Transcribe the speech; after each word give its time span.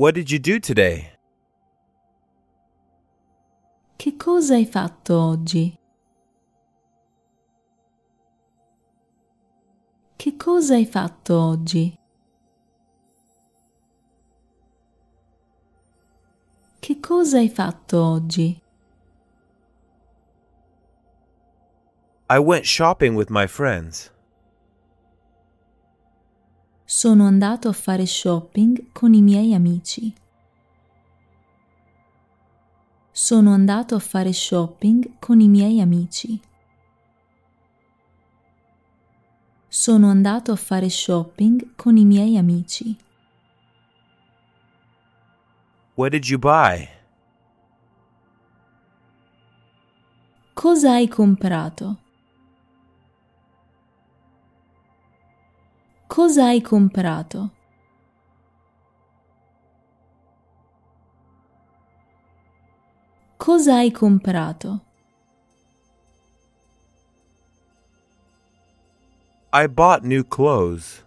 What 0.00 0.14
did 0.14 0.30
you 0.30 0.38
do 0.38 0.58
today? 0.58 1.12
Che 3.98 4.16
cosa 4.16 4.54
hai 4.54 4.64
fatto 4.64 5.14
oggi? 5.14 5.76
Che 10.16 10.36
cosa 10.38 10.76
hai 10.76 10.86
fatto 10.86 11.38
oggi? 11.38 11.94
Che 16.78 17.00
cosa 17.00 17.36
hai 17.36 17.50
fatto 17.50 18.02
oggi? 18.02 18.58
I 22.30 22.38
went 22.38 22.64
shopping 22.64 23.14
with 23.14 23.28
my 23.28 23.46
friends. 23.46 24.10
Sono 26.92 27.24
andato 27.24 27.68
a 27.68 27.72
fare 27.72 28.04
shopping 28.04 28.90
con 28.90 29.14
i 29.14 29.22
miei 29.22 29.54
amici. 29.54 30.12
Sono 33.12 33.52
andato 33.52 33.94
a 33.94 34.00
fare 34.00 34.32
shopping 34.32 35.18
con 35.20 35.38
i 35.38 35.46
miei 35.46 35.80
amici. 35.80 36.40
Sono 39.68 40.10
andato 40.10 40.50
a 40.50 40.56
fare 40.56 40.88
shopping 40.90 41.76
con 41.76 41.96
i 41.96 42.04
miei 42.04 42.36
amici. 42.36 42.98
What 45.94 46.10
did 46.10 46.24
you 46.24 46.40
buy? 46.40 46.88
Cosa 50.54 50.94
hai 50.94 51.06
comprato? 51.06 51.98
Cosa 56.12 56.46
hai 56.46 56.60
comprato? 56.60 57.52
Cosa 63.36 63.74
hai 63.74 63.92
comprato? 63.92 64.84
I 69.52 69.68
bought 69.68 70.02
new 70.02 70.24
clothes. 70.24 71.04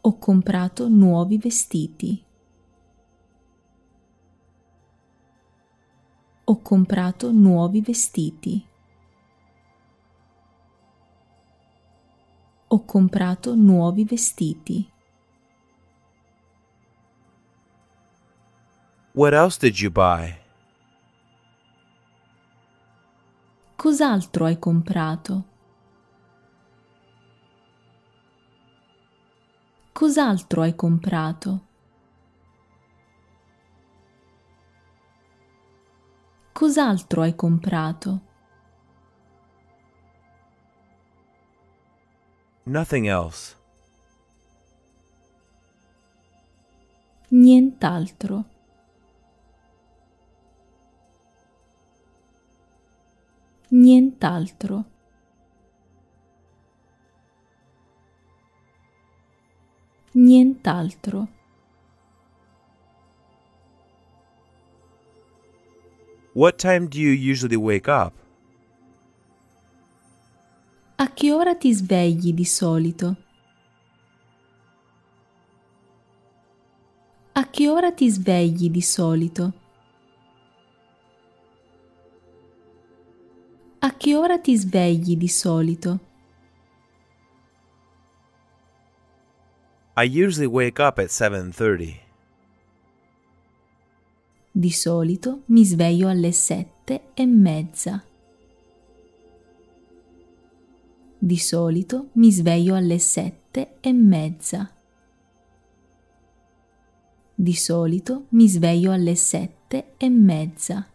Ho 0.00 0.18
comprato 0.18 0.88
nuovi 0.88 1.38
vestiti. 1.38 2.24
Ho 6.42 6.60
comprato 6.60 7.30
nuovi 7.30 7.80
vestiti. 7.80 8.69
Ho 12.72 12.84
comprato 12.84 13.56
nuovi 13.56 14.04
vestiti. 14.04 14.88
What 19.12 19.32
else 19.32 19.58
did 19.58 19.80
you 19.80 19.90
buy? 19.90 20.38
Cos'altro 23.74 24.44
hai 24.44 24.56
comprato? 24.60 25.44
Cos'altro 29.90 30.62
hai 30.62 30.76
comprato? 30.76 31.66
Cos'altro 36.52 37.22
hai 37.22 37.34
comprato? 37.34 38.29
Nothing 42.66 43.08
else. 43.08 43.54
Nient'altro. 47.32 48.44
Nient'altro. 53.70 54.84
Nient'altro. 60.14 61.28
What 66.34 66.58
time 66.58 66.88
do 66.88 67.00
you 67.00 67.10
usually 67.10 67.56
wake 67.56 67.88
up? 67.88 68.19
A 71.00 71.14
che 71.14 71.32
ora 71.32 71.54
ti 71.54 71.72
svegli 71.72 72.34
di 72.34 72.44
solito? 72.44 73.16
A 77.32 77.48
che 77.48 77.68
ora 77.70 77.90
ti 77.90 78.10
svegli 78.10 78.68
di 78.68 78.82
solito? 78.82 79.52
A 83.78 83.96
che 83.96 84.14
ora 84.14 84.38
ti 84.40 84.54
svegli 84.54 85.16
di 85.16 85.28
solito? 85.28 86.00
I 89.96 90.04
usually 90.04 90.44
wake 90.44 90.82
up 90.82 90.98
at 90.98 91.08
7:30. 91.08 91.98
Di 94.52 94.70
solito 94.70 95.44
mi 95.46 95.64
sveglio 95.64 96.10
alle 96.10 96.32
sette 96.32 97.12
e 97.14 97.24
mezza. 97.24 98.04
Di 101.22 101.36
solito 101.36 102.08
mi 102.12 102.32
sveglio 102.32 102.74
alle 102.74 102.98
sette 102.98 103.76
e 103.80 103.92
mezza. 103.92 104.72
Di 107.34 107.54
solito 107.54 108.24
mi 108.30 108.48
sveglio 108.48 108.90
alle 108.90 109.14
sette 109.14 109.92
e 109.98 110.08
mezza. 110.08 110.88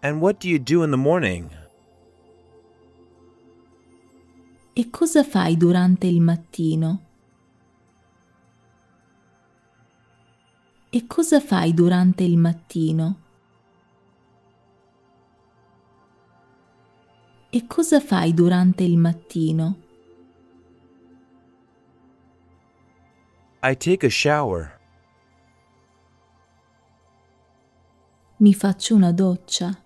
And 0.00 0.20
what 0.20 0.42
do 0.42 0.48
you 0.48 0.58
do 0.58 0.84
in 0.84 0.90
the 0.90 0.98
morning? 0.98 1.48
E 4.74 4.90
cosa 4.90 5.24
fai 5.24 5.56
durante 5.56 6.06
il 6.06 6.20
mattino? 6.20 7.00
E 10.90 11.06
cosa 11.06 11.40
fai 11.40 11.72
durante 11.72 12.22
il 12.22 12.36
mattino? 12.36 13.27
E 17.50 17.66
cosa 17.66 17.98
fai 17.98 18.34
durante 18.34 18.84
il 18.84 18.98
mattino? 18.98 19.76
I 23.62 23.74
take 23.74 24.04
a 24.06 24.10
shower. 24.10 24.78
Mi 28.36 28.52
faccio 28.52 28.94
una 28.94 29.12
doccia. 29.12 29.82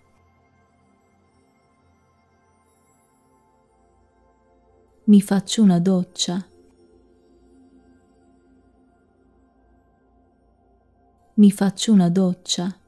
Mi 5.05 5.23
faccio 5.23 5.63
una 5.63 5.79
doccia. 5.79 6.45
Mi 11.35 11.51
faccio 11.53 11.93
una 11.93 12.11
doccia. 12.11 12.82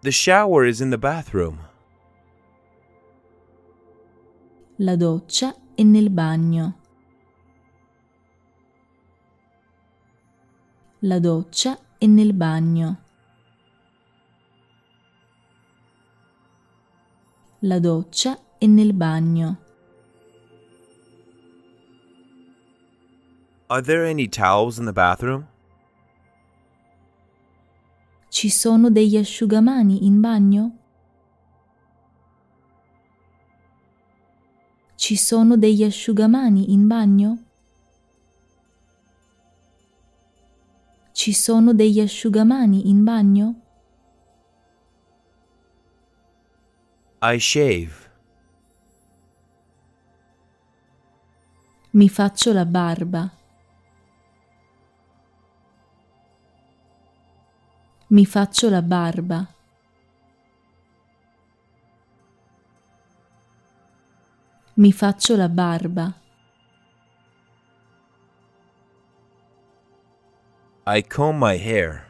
The 0.00 0.12
shower 0.12 0.64
is 0.64 0.80
in 0.80 0.90
the 0.90 0.98
bathroom. 0.98 1.58
La 4.76 4.94
doccia 4.94 5.56
è 5.74 5.82
nel 5.82 6.08
bagno. 6.08 6.78
La 11.00 11.18
doccia 11.18 11.76
è 11.98 12.06
nel 12.06 12.32
bagno. 12.32 13.02
La 17.62 17.80
doccia 17.80 18.38
è 18.56 18.66
nel 18.66 18.92
bagno. 18.92 19.58
Are 23.68 23.82
there 23.82 24.06
any 24.06 24.28
towels 24.28 24.78
in 24.78 24.84
the 24.84 24.92
bathroom? 24.92 25.48
Ci 28.38 28.50
sono 28.50 28.88
degli 28.88 29.16
asciugamani 29.16 30.06
in 30.06 30.20
bagno? 30.20 30.76
Ci 34.94 35.16
sono 35.16 35.56
degli 35.56 35.82
asciugamani 35.82 36.72
in 36.72 36.86
bagno? 36.86 37.42
Ci 41.10 41.32
sono 41.32 41.74
degli 41.74 41.98
asciugamani 41.98 42.88
in 42.88 43.02
bagno? 43.02 43.60
I 47.20 47.40
shave. 47.40 48.10
Mi 51.90 52.08
faccio 52.08 52.52
la 52.52 52.64
barba. 52.64 53.37
Mi 58.10 58.24
faccio 58.24 58.70
la 58.70 58.80
barba. 58.80 59.46
Mi 64.74 64.92
faccio 64.92 65.36
la 65.36 65.48
barba. 65.50 66.14
I 70.86 71.02
comb 71.02 71.42
my 71.42 71.58
hair. 71.58 72.06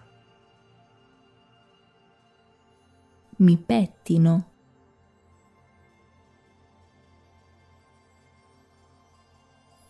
Mi 3.39 3.57
pettino. 3.57 4.45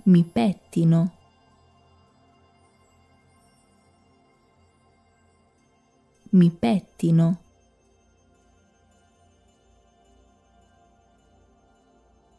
Mi 0.04 0.24
pettino. 0.24 1.17
Mi 6.30 6.50
pettino. 6.50 7.38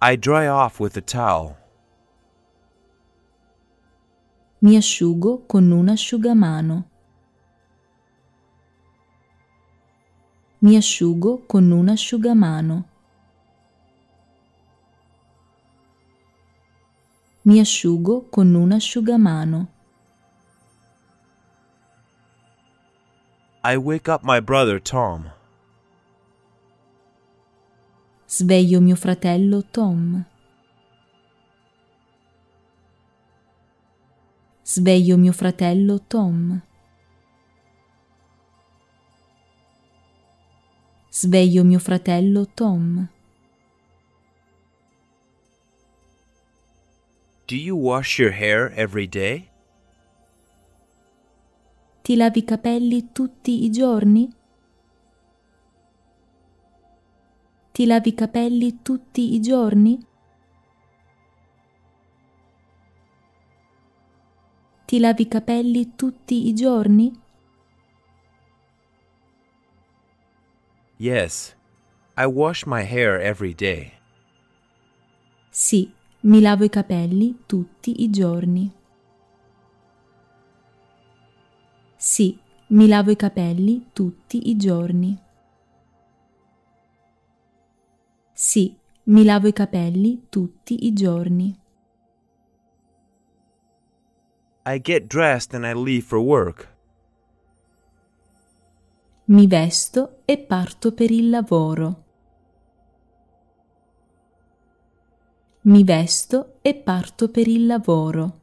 I 0.01 0.15
dry 0.15 0.47
off 0.47 0.79
with 0.79 0.95
a 0.95 1.01
towel. 1.01 1.57
Mi 4.61 4.77
asciugo 4.77 5.45
con 5.47 5.71
un 5.71 5.89
asciugamano. 5.89 6.83
Mi 10.61 10.75
asciugo 10.77 11.47
con 11.47 11.71
un 11.71 11.89
asciugamano. 11.89 12.85
Mi 17.43 17.59
asciugo 17.59 18.29
con 18.29 18.53
un 18.55 18.73
asciugamano. 18.73 19.78
I 23.63 23.77
wake 23.77 24.07
up 24.07 24.23
my 24.23 24.39
brother 24.39 24.79
Tom. 24.79 25.31
Sveglio 28.25 28.79
mio 28.79 28.95
fratello 28.95 29.61
Tom. 29.69 30.25
Sveglio 34.63 35.17
mio 35.17 35.33
fratello 35.33 35.99
Tom. 36.07 36.61
Sveglio 41.11 41.65
mio 41.65 41.79
fratello 41.79 42.45
Tom. 42.55 43.09
Do 47.47 47.57
you 47.57 47.75
wash 47.75 48.19
your 48.19 48.31
hair 48.31 48.71
every 48.73 49.05
day? 49.07 49.48
Ti 52.09 52.15
lavi 52.15 52.39
i 52.39 52.43
capelli 52.43 53.11
tutti 53.11 53.65
i 53.65 53.69
giorni? 53.69 54.27
Ti 57.71 57.85
lavi 57.85 58.09
i 58.09 58.13
capelli 58.15 58.81
tutti 58.81 59.35
i 59.35 59.39
giorni? 59.39 59.99
Ti 64.85 64.99
lavi 64.99 65.21
i 65.21 65.27
capelli 65.27 65.93
tutti 65.95 66.47
i 66.47 66.53
giorni? 66.55 67.13
Yes. 70.97 71.55
I 72.17 72.25
wash 72.25 72.65
my 72.65 72.83
hair 72.83 73.19
every 73.21 73.53
day. 73.53 73.91
Sì, 75.51 75.93
mi 76.21 76.41
lavo 76.41 76.63
i 76.63 76.69
capelli 76.69 77.43
tutti 77.45 78.01
i 78.01 78.09
giorni. 78.09 78.77
Sì, 82.11 82.35
mi 82.69 82.87
lavo 82.87 83.11
i 83.11 83.15
capelli 83.15 83.89
tutti 83.93 84.49
i 84.49 84.55
giorni. 84.55 85.15
Sì, 88.33 88.75
mi 89.03 89.23
lavo 89.23 89.47
i 89.47 89.53
capelli 89.53 90.25
tutti 90.27 90.87
i 90.87 90.93
giorni. 90.93 91.55
I 94.65 94.81
get 94.81 95.05
dressed 95.05 95.53
and 95.53 95.63
I 95.63 95.79
leave 95.79 96.01
for 96.01 96.17
work. 96.17 96.75
Mi 99.25 99.45
vesto 99.45 100.21
e 100.25 100.39
parto 100.39 100.91
per 100.95 101.11
il 101.11 101.29
lavoro. 101.29 102.03
Mi 105.61 105.83
vesto 105.83 106.57
e 106.63 106.73
parto 106.73 107.29
per 107.29 107.47
il 107.47 107.67
lavoro. 107.67 108.39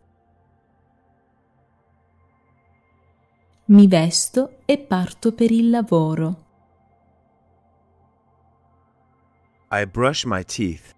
Mi 3.69 3.89
vesto 3.89 4.59
e 4.65 4.79
parto 4.79 5.33
per 5.33 5.51
il 5.51 5.71
lavoro. 5.71 6.45
I 9.73 9.85
brush 9.87 10.25
my 10.25 10.45
teeth. 10.45 10.95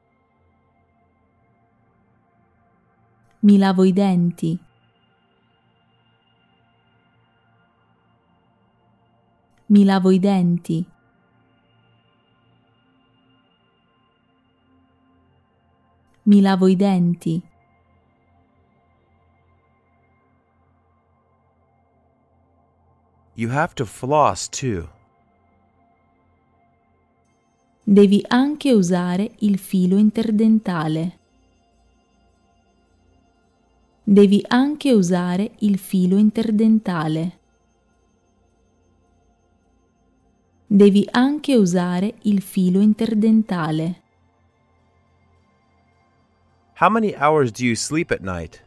Mi 3.41 3.57
lavo 3.57 3.85
i 3.85 3.93
denti. 3.95 4.59
Mi 9.69 9.85
lavo 9.85 10.11
i 10.11 10.19
denti. 10.19 10.87
Mi 16.25 16.41
lavo 16.43 16.67
i 16.67 16.77
denti. 16.77 17.48
You 23.39 23.51
have 23.51 23.75
to 23.77 23.85
floss 23.85 24.49
too. 24.49 24.89
Devi 27.85 28.21
anche 28.27 28.73
usare 28.73 29.31
il 29.39 29.59
filo 29.59 29.97
interdentale. 29.97 31.19
Devi 34.03 34.45
anche 34.49 34.93
usare 34.93 35.53
il 35.61 35.79
filo 35.79 36.17
interdentale. 36.17 37.39
Devi 40.67 41.07
anche 41.09 41.55
usare 41.55 42.15
il 42.23 42.43
filo 42.43 42.81
interdentale. 42.81 44.03
How 46.81 46.91
many 46.91 47.15
hours 47.15 47.53
do 47.53 47.65
you 47.65 47.77
sleep 47.77 48.11
at 48.11 48.21
night? 48.21 48.65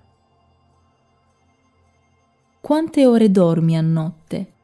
Quante 2.61 3.05
ore 3.05 3.29
dormi 3.29 3.75
a 3.75 3.81
notte? 3.81 4.59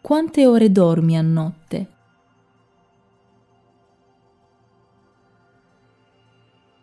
Quante 0.00 0.46
ore 0.46 0.70
dormi 0.70 1.18
a 1.18 1.22
notte? 1.22 1.86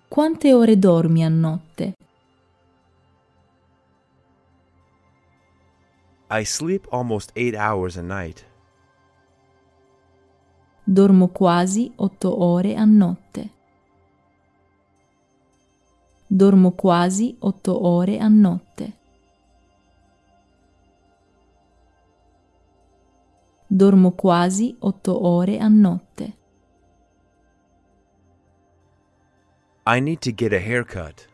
Quante 0.07 0.53
ore 0.53 0.77
dormi 0.77 1.23
a 1.23 1.29
notte? 1.29 1.95
I 6.29 6.43
sleep 6.43 6.87
almost 6.91 7.31
eight 7.35 7.55
hours 7.55 7.97
a 7.97 8.01
night. 8.01 8.45
Dormo 10.83 11.29
quasi 11.29 11.91
otto 11.95 12.41
ore 12.43 12.75
a 12.75 12.85
notte. 12.85 13.49
Dormo 16.27 16.71
quasi 16.71 17.35
otto 17.39 17.85
ore 17.85 18.19
a 18.19 18.27
notte. 18.27 19.03
Dormo 23.67 24.11
quasi 24.11 24.75
otto 24.79 25.25
ore 25.25 25.57
a 25.57 25.67
notte. 25.67 26.37
I 29.87 29.99
need 29.99 30.19
to 30.19 30.31
get 30.31 30.51
a 30.51 30.59
haircut. 30.59 31.27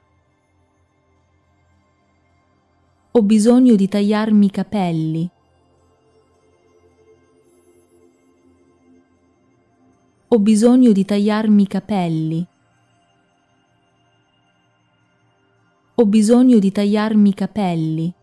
Ho 3.11 3.21
bisogno 3.21 3.75
di 3.75 3.87
tagliarmi 3.87 4.45
i 4.45 4.49
capelli. 4.49 5.31
Ho 10.29 10.39
bisogno 10.39 10.93
di 10.93 11.03
tagliarmi 11.03 11.61
i 11.61 11.67
capelli. 11.67 12.47
Ho 15.95 16.05
bisogno 16.05 16.57
di 16.59 16.71
tagliarmi 16.71 17.29
i 17.29 17.33
capelli. 17.33 18.13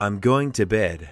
I'm 0.00 0.20
going 0.20 0.52
to 0.52 0.64
bed. 0.64 1.10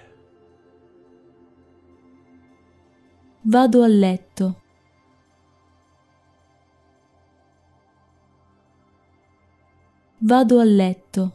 Vado 3.43 3.83
a 3.83 3.87
letto. 3.89 4.55
Vado 10.21 10.61
a 10.61 10.65
letto. 10.65 11.33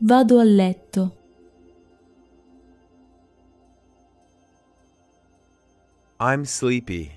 Vado 0.00 0.40
a 0.40 0.44
letto. 0.44 1.12
I'm 6.18 6.44
sleepy. 6.44 7.10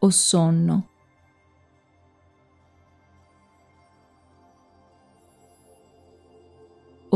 Ho 0.00 0.10
sonno. 0.10 0.95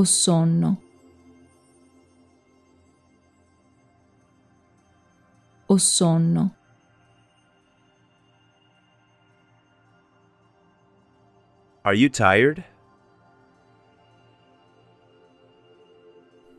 Ho 0.00 0.04
sonno. 0.04 0.78
Ho 5.66 5.76
sonno. 5.76 6.54
Are 11.84 11.92
you 11.92 12.08
tired? 12.08 12.64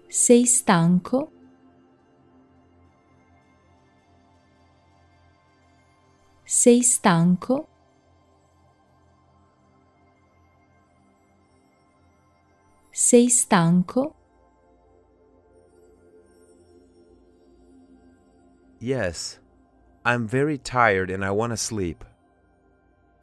Sei 0.07 0.45
stanco? 0.45 1.31
Sei 6.45 6.83
stanco? 6.83 7.70
Sei 13.03 13.29
stanco? 13.29 14.13
Yes. 18.79 19.39
I'm 20.05 20.27
very 20.27 20.59
tired 20.59 21.09
and 21.09 21.25
I 21.25 21.31
want 21.31 21.51
to 21.51 21.57
sleep. 21.57 22.05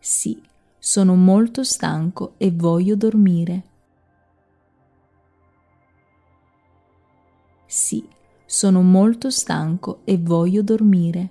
Sì, 0.01 0.43
sono 0.81 1.15
molto 1.15 1.63
stanco 1.63 2.35
e 2.39 2.51
voglio 2.51 2.97
dormire. 2.97 3.63
Sì, 7.67 8.05
sono 8.47 8.83
molto 8.83 9.31
stanco 9.31 10.01
e 10.03 10.19
voglio 10.19 10.63
dormire. 10.63 11.31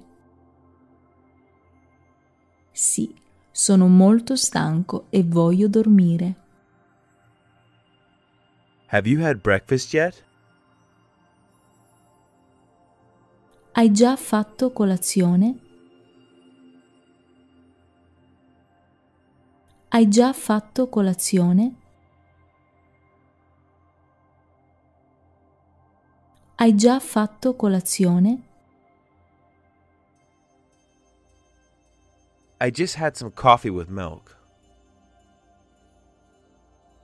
Sì, 2.72 3.14
sono 3.52 3.90
molto 3.90 4.38
stanco 4.38 5.08
e 5.10 5.22
voglio 5.26 5.68
dormire. 5.68 6.46
Have 8.88 9.06
you 9.06 9.20
had 9.20 9.44
breakfast 9.44 9.94
yet? 9.94 10.24
Hai 13.74 13.92
già 13.92 14.16
fatto 14.16 14.72
colazione? 14.72 15.60
Hai 19.90 20.08
già 20.08 20.32
fatto 20.32 20.88
colazione? 20.88 21.76
Hai 26.56 26.74
già 26.74 27.00
fatto 27.02 27.56
colazione? 27.58 28.42
I 32.62 32.72
just 32.72 32.96
had 32.96 33.18
some 33.18 33.32
coffee 33.32 33.70
with 33.70 33.90
milk. 33.90 34.37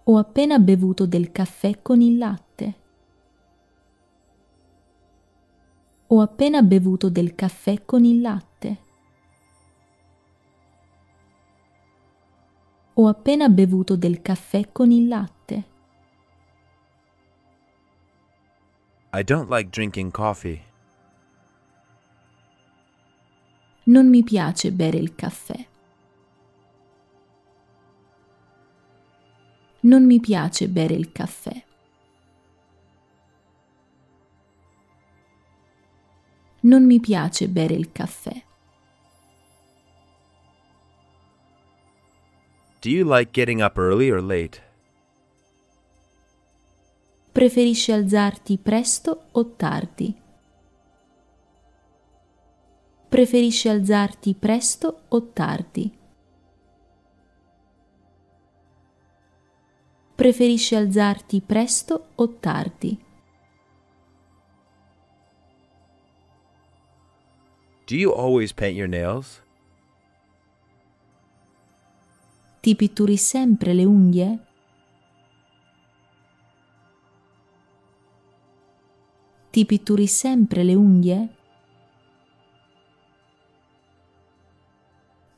Ho 0.06 0.18
appena 0.18 0.60
bevuto 0.60 1.06
del 1.06 1.32
caffè 1.32 1.82
con 1.82 2.02
il 2.02 2.18
latte. 2.18 2.74
Ho 6.08 6.20
appena 6.20 6.62
bevuto 6.62 7.10
del 7.10 7.34
caffè 7.36 7.86
con 7.86 8.04
il 8.04 8.20
latte. 8.20 8.78
Ho 12.96 13.08
appena 13.08 13.48
bevuto 13.48 13.96
del 13.96 14.22
caffè 14.22 14.72
con 14.72 14.92
il 14.92 15.08
latte. 15.08 15.64
I 19.14 19.24
don't 19.24 19.50
like 19.50 19.70
drinking 19.70 20.12
coffee. 20.12 20.62
Non 23.86 24.10
mi 24.10 24.24
piace 24.24 24.72
bere 24.72 24.98
il 24.98 25.16
caffè. 25.16 25.72
Non 29.86 30.06
mi 30.06 30.22
piace 30.22 30.70
bere 30.70 30.94
il 30.94 31.12
caffè. 31.12 31.64
Non 36.62 36.86
mi 36.86 37.02
piace 37.02 37.50
bere 37.50 37.74
il 37.74 37.92
caffè. 37.92 38.44
Do 42.80 42.90
you 42.90 43.06
like 43.06 43.32
getting 43.32 43.62
up 43.62 43.78
early 43.78 44.10
or 44.10 44.22
late? 44.22 44.62
Preferisci 47.34 47.92
alzarti 47.92 48.58
presto 48.58 49.26
o 49.32 49.56
tardi? 49.56 50.16
Preferisci 53.10 53.68
alzarti 53.68 54.34
presto 54.34 55.02
o 55.10 55.28
tardi? 55.32 56.02
Preferisci 60.24 60.74
alzarti 60.74 61.42
presto 61.42 62.12
o 62.16 62.30
tardi? 62.40 62.98
Do 67.84 67.94
you 67.94 68.10
always 68.14 68.54
paint 68.54 68.78
your 68.78 68.88
nails? 68.88 69.44
Ti 72.62 72.74
pitturi 72.74 73.18
sempre 73.18 73.74
le 73.74 73.84
unghie? 73.84 74.40
Ti 79.50 79.66
pitturi 79.66 80.08
sempre 80.08 80.64
le 80.64 80.74
unghie? 80.74 81.36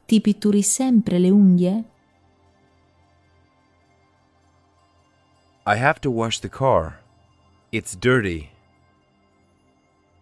Ti 0.06 0.22
pitturi 0.22 0.62
sempre 0.62 1.18
le 1.18 1.30
unghie? 1.32 1.94
I 5.68 5.78
have 5.78 6.00
to 6.02 6.12
wash 6.12 6.42
the 6.42 6.50
car. 6.50 7.00
It's 7.72 7.96
dirty. 7.96 8.52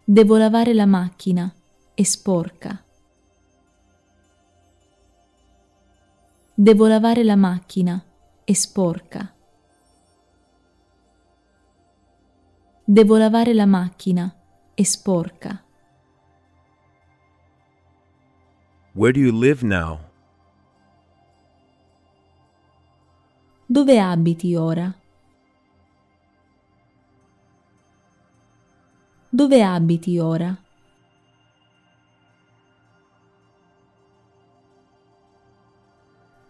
Devo 0.06 0.38
lavare 0.38 0.74
la 0.74 0.86
macchina, 0.86 1.54
è 1.94 2.04
sporca. 2.04 2.82
Devo 6.54 6.88
lavare 6.88 7.26
la 7.26 7.36
macchina, 7.36 8.02
è 8.46 8.54
sporca. 8.54 9.34
Devo 12.86 13.18
lavare 13.18 13.54
la 13.54 13.66
macchina, 13.66 14.34
è 14.74 14.84
sporca. 14.84 15.62
Where 18.94 19.12
do 19.12 19.20
you 19.20 19.38
live 19.38 19.62
now? 19.62 20.00
Dove 23.66 24.00
abiti 24.00 24.56
ora? 24.56 24.94
Dove 29.36 29.64
abiti 29.64 30.20
ora? 30.20 30.56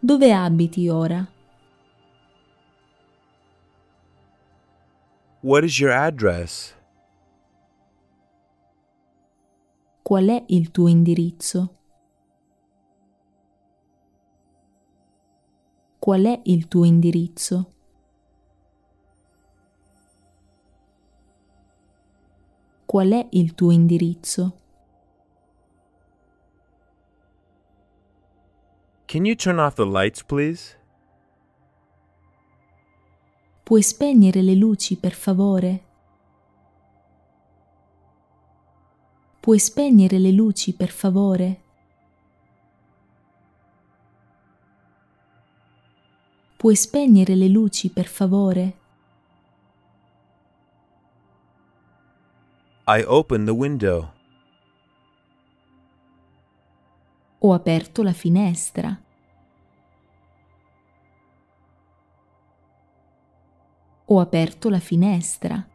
Dove 0.01 0.33
abiti 0.33 0.89
ora? 0.89 1.25
What 5.39 5.63
is 5.63 5.79
your 5.79 5.93
address? 5.93 6.75
Qual 10.01 10.27
è 10.27 10.43
il 10.47 10.69
tuo 10.71 10.89
indirizzo? 10.89 11.77
Qual 15.99 16.25
è 16.25 16.41
il 16.43 16.67
tuo 16.67 16.83
indirizzo? 16.83 17.72
Qual 22.93 23.09
è 23.09 23.27
il 23.31 23.55
tuo 23.55 23.71
indirizzo? 23.71 24.55
Can 29.07 29.25
you 29.25 29.33
turn 29.33 29.57
off 29.57 29.73
the 29.73 29.83
lights, 29.83 30.23
please? 30.23 30.77
Puoi 33.63 33.81
spegnere 33.81 34.43
le 34.43 34.53
luci, 34.53 34.95
per 34.97 35.13
favore? 35.13 35.85
Puoi 39.39 39.57
spegnere 39.57 40.19
le 40.19 40.31
luci, 40.31 40.75
per 40.75 40.89
favore? 40.89 41.61
Puoi 46.57 46.75
spegnere 46.75 47.33
le 47.33 47.47
luci, 47.47 47.89
per 47.89 48.05
favore? 48.05 48.81
I 52.85 53.03
opened 53.03 53.47
the 53.47 53.53
window. 53.53 54.11
Ho 57.39 57.53
aperto 57.53 58.03
la 58.03 58.11
finestra. 58.11 59.01
Ho 64.05 64.19
aperto 64.19 64.69
la 64.69 64.79
finestra. 64.81 65.65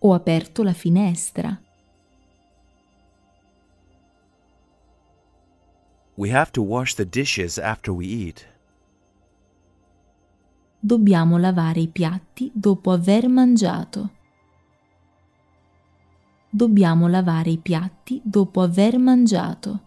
Ho 0.00 0.12
aperto 0.12 0.62
la 0.62 0.74
finestra. 0.74 1.58
We 6.14 6.28
have 6.28 6.52
to 6.52 6.62
wash 6.62 6.94
the 6.96 7.06
dishes 7.06 7.58
after 7.58 7.90
we 7.90 8.04
eat. 8.04 8.46
Dobbiamo 10.82 11.36
lavare 11.36 11.80
i 11.80 11.88
piatti 11.88 12.50
dopo 12.54 12.90
aver 12.90 13.28
mangiato. 13.28 14.10
Dobbiamo 16.48 17.06
lavare 17.06 17.50
i 17.50 17.58
piatti 17.58 18.18
dopo 18.24 18.62
aver 18.62 18.98
mangiato. 18.98 19.80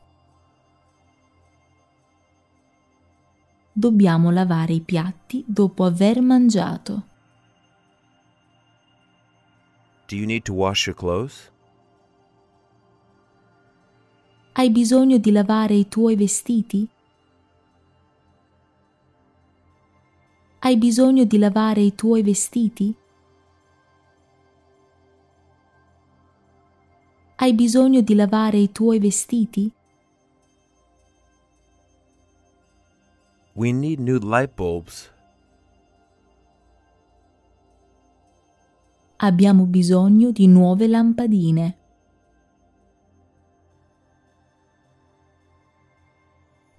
Dobbiamo 3.72 4.30
lavare 4.30 4.74
i 4.74 4.82
piatti 4.82 5.44
dopo 5.48 5.84
aver 5.84 6.22
mangiato. 6.22 7.08
Do 10.08 10.16
you 10.16 10.28
need 10.28 10.44
to 10.44 10.54
wash 10.54 10.86
your 10.86 10.96
clothes? 10.96 11.52
Hai 14.52 14.70
bisogno 14.70 15.18
di 15.18 15.32
lavare 15.32 15.74
i 15.74 15.88
tuoi 15.88 16.16
vestiti? 16.16 16.88
Hai 20.66 20.78
bisogno 20.78 21.26
di 21.26 21.38
lavare 21.38 21.82
i 21.82 21.94
tuoi 21.94 22.22
vestiti? 22.22 22.96
Hai 27.36 27.54
bisogno 27.54 28.00
di 28.00 28.16
lavare 28.16 28.60
i 28.60 28.72
tuoi 28.72 28.98
vestiti? 28.98 29.70
We 33.56 33.74
need 33.74 34.00
new 34.00 34.18
light 34.20 34.56
bulbs. 34.56 35.12
Abbiamo 39.18 39.66
bisogno 39.66 40.32
di 40.32 40.48
nuove 40.48 40.88
lampadine. 40.88 41.78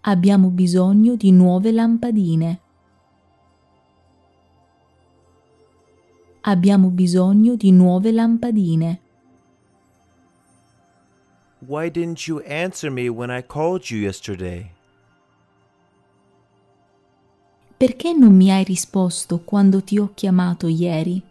Abbiamo 0.00 0.48
bisogno 0.48 1.16
di 1.16 1.30
nuove 1.32 1.70
lampadine. 1.70 2.63
Abbiamo 6.46 6.90
bisogno 6.90 7.56
di 7.56 7.72
nuove 7.72 8.12
lampadine. 8.12 9.00
Why 11.60 11.90
didn't 11.90 12.26
you 12.26 12.42
answer 12.46 12.90
me 12.90 13.08
when 13.08 13.30
I 13.30 13.42
called 13.42 13.88
you 13.88 14.00
yesterday? 14.00 14.70
Perché 17.78 18.12
non 18.12 18.34
mi 18.34 18.50
hai 18.50 18.62
risposto 18.62 19.40
quando 19.40 19.82
ti 19.82 19.98
ho 19.98 20.10
chiamato 20.12 20.68
ieri? 20.68 21.22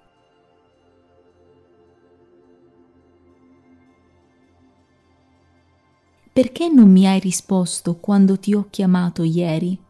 Perché 6.34 6.70
non 6.70 6.91
mi 6.91 7.05
hai 7.05 7.20
risposto 7.20 7.98
quando 7.98 8.39
ti 8.39 8.55
ho 8.55 8.65
chiamato 8.72 9.22
ieri? 9.22 9.83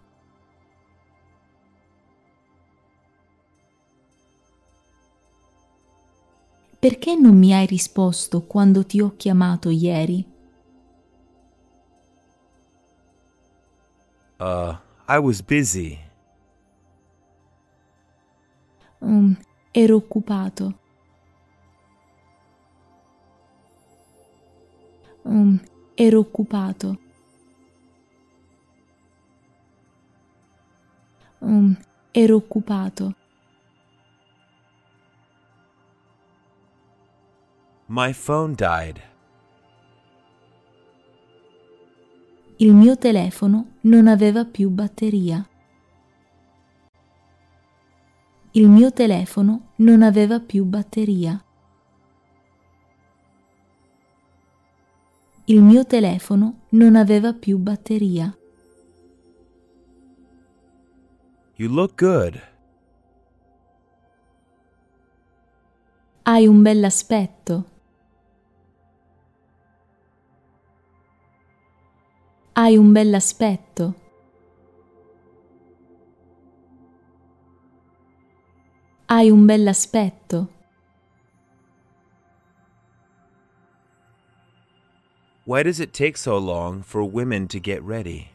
Perché 6.84 7.16
non 7.16 7.38
mi 7.38 7.54
hai 7.54 7.66
risposto 7.66 8.42
quando 8.42 8.86
ti 8.86 9.00
ho 9.00 9.14
chiamato 9.16 9.70
ieri? 9.70 10.22
Uh, 14.38 14.76
I 15.08 15.18
was 15.18 15.42
busy. 15.42 15.98
Um, 19.00 19.34
ero 19.72 19.96
occupato. 19.96 20.78
Um, 25.24 25.58
ero 25.96 26.20
occupato. 26.20 27.00
Um, 31.40 31.78
ero 32.12 32.36
occupato. 32.36 33.16
My 37.88 38.14
phone 38.14 38.56
died. 38.56 39.02
Il 42.58 42.74
mio 42.74 42.98
telefono 42.98 43.74
non 43.82 44.08
aveva 44.08 44.46
più 44.46 44.70
batteria. 44.70 45.46
Il 48.52 48.70
mio 48.70 48.94
telefono 48.94 49.72
non 49.78 50.02
aveva 50.02 50.40
più 50.40 50.64
batteria. 50.64 51.44
Il 55.46 55.62
mio 55.62 55.86
telefono 55.86 56.62
non 56.70 56.96
aveva 56.96 57.34
più 57.34 57.58
batteria. 57.58 58.34
You 61.56 61.70
look 61.70 61.96
good. 61.98 62.42
Hai 66.22 66.48
un 66.48 66.62
bell'aspetto. 66.62 67.72
Hai 72.56 72.78
un 72.78 72.92
bell'aspetto. 72.92 73.96
Hai 79.06 79.32
un 79.32 79.44
bell'aspetto. 79.44 80.50
Why 85.46 85.64
does 85.64 85.80
it 85.80 85.94
take 85.94 86.16
so 86.16 86.38
long 86.38 86.84
for 86.84 87.02
women 87.02 87.48
to 87.48 87.60
get 87.60 87.82
ready? 87.82 88.28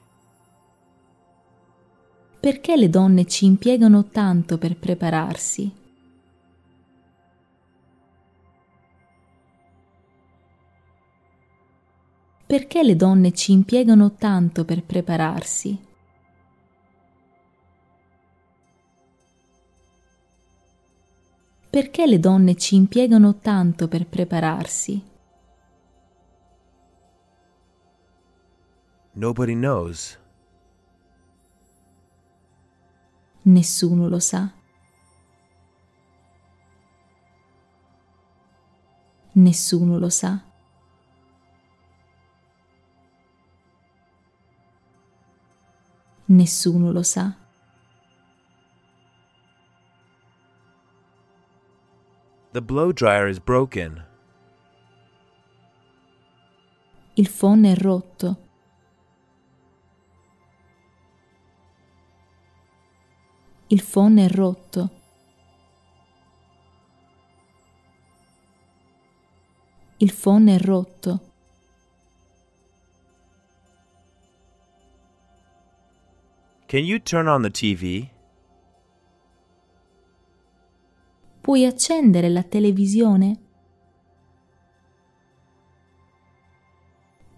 Perché 2.41 2.75
le 2.75 2.91
donne 2.91 3.25
ci 3.25 3.45
impiegano 3.45 4.09
tanto 4.09 4.59
per 4.59 4.77
prepararsi? 4.77 5.88
Perché 12.49 12.83
le 12.83 12.97
donne 12.97 13.33
ci 13.33 13.53
impiegano 13.53 14.15
tanto 14.15 14.65
per 14.65 14.83
prepararsi? 14.83 15.79
Perché 21.69 22.07
le 22.07 22.19
donne 22.19 22.55
ci 22.57 22.75
impiegano 22.75 23.37
tanto 23.37 23.87
per 23.87 24.07
prepararsi? 24.07 25.05
Nobody 29.13 29.53
knows. 29.53 30.19
Nessuno 33.43 34.09
lo 34.09 34.19
sa. 34.21 34.51
Nessuno 39.33 39.99
lo 39.99 40.09
sa. 40.09 40.48
Nessuno 46.31 46.93
lo 46.93 47.03
sa. 47.03 47.35
The 52.53 52.61
blow 52.61 52.93
dryer 52.93 53.29
is 53.29 53.39
broken. 53.39 54.05
Il 57.15 57.31
phon 57.31 57.65
è 57.65 57.75
rotto. 57.75 58.37
Il 63.69 63.83
phon 63.83 64.19
è 64.19 64.29
rotto. 64.29 64.91
Il 69.99 70.13
phon 70.13 70.49
è 70.49 70.59
rotto. 70.59 71.28
Can 76.69 76.85
you 76.85 76.99
turn 76.99 77.29
on 77.29 77.41
the 77.41 77.51
TV? 77.51 78.11
Puoi 81.41 81.65
accendere 81.65 82.29
la 82.29 82.43
televisione? 82.43 83.39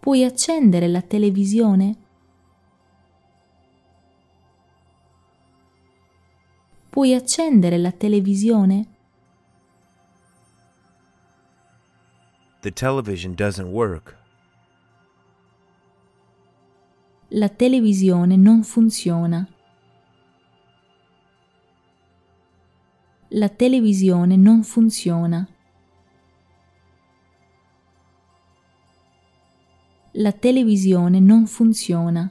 Puoi 0.01 0.25
accendere 0.25 0.89
la 0.89 1.01
televisione? 1.03 1.97
Puoi 6.91 7.15
accendere 7.15 7.79
la 7.79 7.93
televisione? 7.93 8.87
The 12.63 12.73
television 12.73 13.37
doesn't 13.37 13.71
work. 13.71 14.20
La 17.33 17.49
televisione 17.49 18.35
non 18.35 18.65
funziona. 18.65 19.47
La 23.29 23.49
televisione 23.49 24.35
non 24.35 24.65
funziona. 24.65 25.47
La 30.13 30.33
televisione 30.33 31.21
non 31.21 31.47
funziona. 31.47 32.29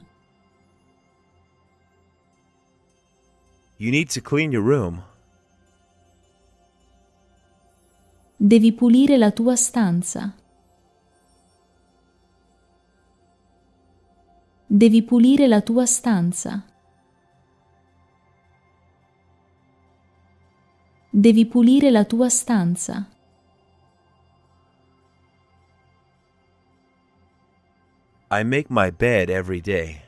You 3.77 3.91
need 3.91 4.09
to 4.09 4.21
clean 4.21 4.51
your 4.51 4.65
room. 4.65 5.01
Devi 8.35 8.73
pulire 8.73 9.15
la 9.15 9.31
tua 9.31 9.55
stanza. 9.55 10.38
Devi 14.71 15.01
pulire 15.01 15.47
la 15.47 15.61
tua 15.61 15.87
stanza. 15.87 16.63
Devi 21.09 21.47
pulire 21.47 21.89
la 21.89 22.05
tua 22.05 22.29
stanza. 22.29 23.09
I 28.29 28.43
make 28.43 28.67
my 28.69 28.91
bed 28.91 29.29
every 29.29 29.59
day. 29.59 29.99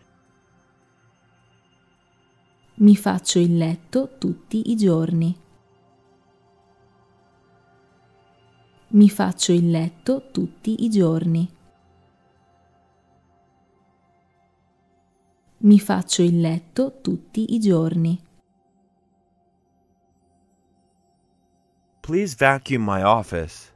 Mi 2.76 2.96
faccio 2.96 3.40
il 3.40 3.58
letto 3.58 4.16
tutti 4.20 4.70
i 4.70 4.76
giorni. 4.76 5.36
Mi 8.90 9.10
faccio 9.10 9.54
il 9.54 9.72
letto 9.72 10.30
tutti 10.30 10.84
i 10.84 10.90
giorni. 10.92 11.60
Mi 15.64 15.80
faccio 15.80 16.24
il 16.24 16.40
letto 16.40 17.02
tutti 17.02 17.54
i 17.54 17.60
giorni. 17.60 18.20
Please 22.00 22.36
vacuum 22.36 22.84
my 22.84 23.04
office. 23.04 23.70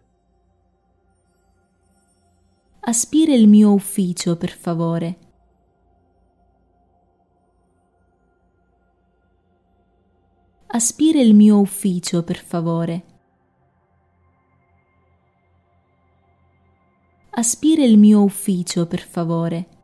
Aspira 2.79 3.35
il 3.35 3.47
mio 3.47 3.71
ufficio, 3.71 4.35
per 4.35 4.49
favore. 4.49 5.19
Aspira 10.65 11.21
il 11.21 11.35
mio 11.35 11.59
ufficio, 11.59 12.23
per 12.23 12.43
favore. 12.43 13.05
Aspira 17.29 17.83
il 17.83 17.99
mio 17.99 18.23
ufficio, 18.23 18.87
per 18.87 19.01
favore. 19.01 19.74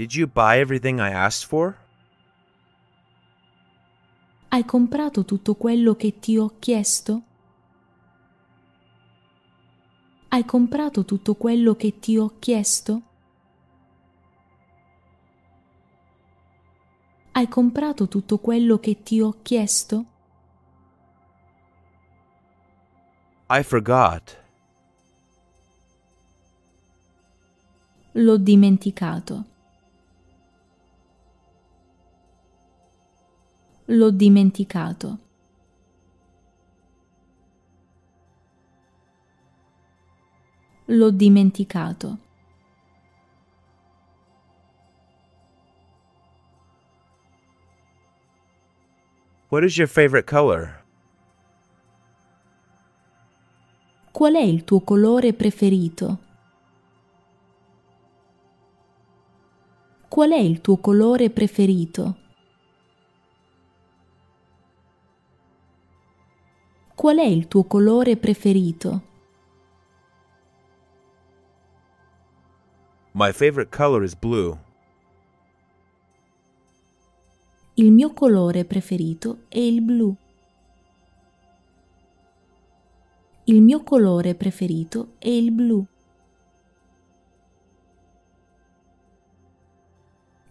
Did 0.00 0.14
you 0.14 0.26
buy 0.26 0.58
everything 0.58 0.98
I 0.98 1.10
asked 1.10 1.46
for? 1.46 1.76
Hai 4.48 4.64
comprato 4.64 5.26
tutto 5.26 5.56
quello 5.56 5.94
che 5.94 6.18
ti 6.18 6.38
ho 6.38 6.54
chiesto? 6.58 7.22
Hai 10.28 10.42
comprato 10.46 11.04
tutto 11.04 11.34
quello 11.34 11.74
che 11.74 11.98
ti 11.98 12.16
ho 12.16 12.32
chiesto? 12.38 13.02
Hai 17.32 17.48
comprato 17.48 18.08
tutto 18.08 18.38
quello 18.38 18.78
che 18.78 19.02
ti 19.02 19.20
ho 19.20 19.36
chiesto? 19.42 20.04
I 23.50 23.62
forgot. 23.62 24.42
L'ho 28.12 28.38
dimenticato. 28.38 29.58
L'ho 33.92 34.12
dimenticato. 34.12 35.18
L'ho 40.84 41.10
dimenticato. 41.10 42.18
What 49.48 49.64
is 49.64 49.76
your 49.76 49.88
favorite 49.88 50.24
color? 50.24 50.84
Qual 54.12 54.34
è 54.34 54.40
il 54.40 54.62
tuo 54.62 54.82
colore 54.82 55.32
preferito? 55.32 56.18
Qual 60.06 60.30
è 60.30 60.38
il 60.38 60.60
tuo 60.60 60.76
colore 60.76 61.30
preferito? 61.30 62.19
Qual 67.00 67.16
è 67.16 67.24
il 67.24 67.48
tuo 67.48 67.64
colore 67.64 68.18
preferito? 68.18 69.02
My 73.12 73.32
favorite 73.32 73.74
color 73.74 74.04
is 74.04 74.14
blue. 74.14 74.58
Il 77.76 77.90
mio 77.90 78.12
colore 78.12 78.66
preferito 78.66 79.44
è 79.48 79.56
il 79.56 79.80
blu. 79.80 80.14
Il 83.44 83.62
mio 83.62 83.82
colore 83.82 84.34
preferito 84.34 85.12
è 85.18 85.28
il 85.28 85.52
blu. 85.52 85.82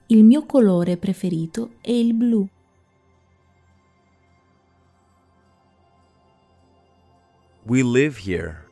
Il 0.07 0.23
mio 0.23 0.45
colore 0.47 0.97
preferito 0.97 1.73
è 1.79 1.91
il 1.91 2.15
blu. 2.15 2.49
We 7.69 7.83
live 7.83 8.17
here. 8.17 8.65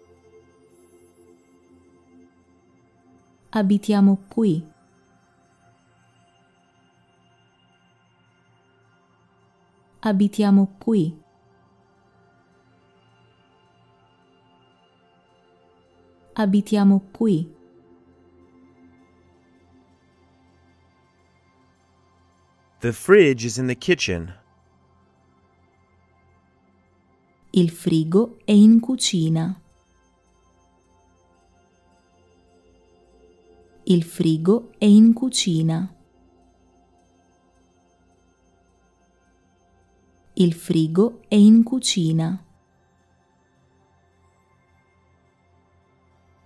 Abitiamo 3.53 4.17
qui. 4.27 4.63
Abitiamo 10.01 10.67
qui. 10.79 11.13
Abitiamo 16.33 17.01
qui. 17.13 17.47
The 22.79 22.93
fridge 22.93 23.45
is 23.45 23.59
in 23.59 23.67
the 23.67 23.75
kitchen. 23.75 24.33
Il 27.57 27.71
frigo 27.71 28.37
è 28.45 28.51
in 28.51 28.79
cucina. 28.79 29.59
Il 33.85 34.03
frigo 34.03 34.69
è 34.77 34.85
in 34.85 35.11
cucina. 35.11 35.91
Il 40.33 40.53
frigo 40.53 41.21
è 41.27 41.33
in 41.33 41.63
cucina. 41.63 42.45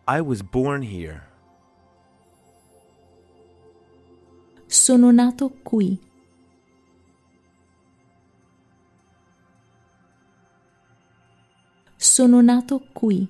I 0.08 0.22
was 0.22 0.42
born 0.42 0.82
here. 0.82 1.24
Sono 4.66 5.12
nato 5.12 5.50
qui. 5.62 6.11
Sono 12.02 12.42
nato 12.42 12.82
qui. 12.94 13.28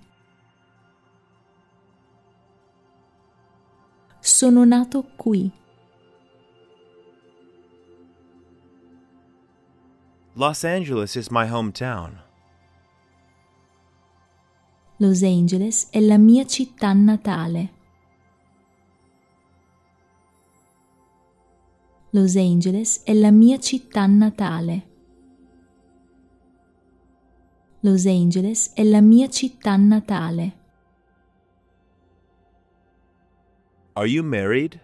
Sono 4.22 4.64
nato 4.64 5.04
qui. 5.18 5.52
Los 10.36 10.64
Angeles 10.64 11.18
is 11.18 11.30
my 11.30 11.50
hometown. 11.50 12.18
Los 15.00 15.22
Angeles 15.22 15.90
è 15.92 16.00
la 16.00 16.18
mia 16.18 16.46
città 16.46 16.94
natale. 16.94 17.74
Los 22.12 22.38
Angeles 22.38 23.04
è 23.04 23.12
la 23.12 23.32
mia 23.32 23.60
città 23.60 24.06
natale. 24.06 24.91
Los 27.84 28.06
Angeles 28.06 28.74
è 28.76 28.84
la 28.84 29.02
mia 29.02 29.28
città 29.28 29.76
natale. 29.76 30.60
Are 33.94 34.08
you 34.08 34.24
married? 34.24 34.80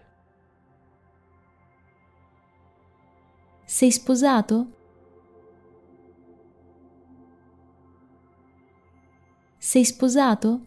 Sei 3.64 3.92
sposato? 3.92 4.66
Sei 9.58 9.84
sposato? 9.84 10.66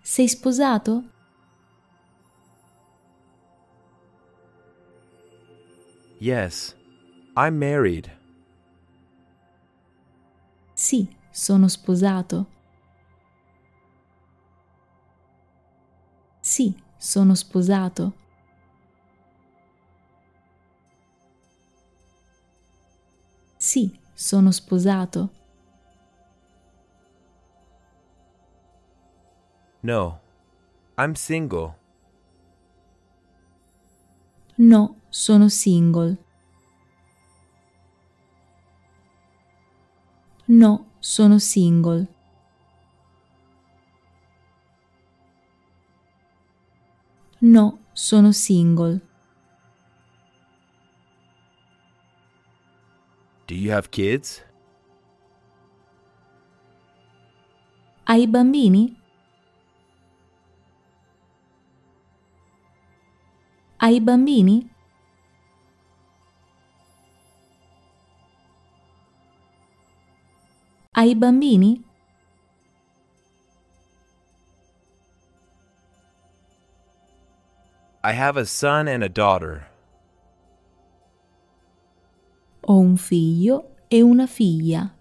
Sei 0.00 0.26
sposato? 0.26 1.17
Yes, 6.20 6.74
I'm 7.36 7.58
married. 7.58 8.10
Sì, 10.74 11.08
sono 11.30 11.68
sposato. 11.68 12.46
Sì, 16.40 16.74
sono 16.96 17.34
sposato. 17.34 18.14
Sì, 23.56 23.96
sono 24.14 24.50
sposato. 24.50 25.30
No, 29.82 30.18
I'm 30.96 31.14
single. 31.14 31.77
No, 34.60 34.96
sono 35.08 35.48
single. 35.48 36.18
No, 40.48 40.86
sono 40.98 41.38
single. 41.38 42.08
No, 47.40 47.78
sono 47.92 48.32
single. 48.32 49.00
Do 53.46 53.54
you 53.54 53.70
have 53.70 53.92
kids? 53.92 54.42
Hai 58.06 58.26
bambini? 58.26 58.97
Hai 63.78 64.00
bambini? 64.00 64.66
Hai 70.96 71.14
bambini? 71.14 71.84
I 78.02 78.12
have 78.12 78.36
a 78.36 78.44
son 78.44 78.88
and 78.88 79.04
a 79.04 79.08
daughter. 79.08 79.68
Ho 82.66 82.80
un 82.80 82.96
figlio 82.96 83.76
e 83.88 84.02
una 84.02 84.26
figlia. 84.26 84.92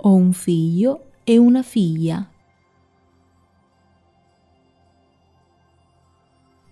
Ho 0.00 0.14
un 0.14 0.32
figlio 0.32 1.12
e 1.26 1.36
una 1.36 1.62
figlia. 1.62 2.33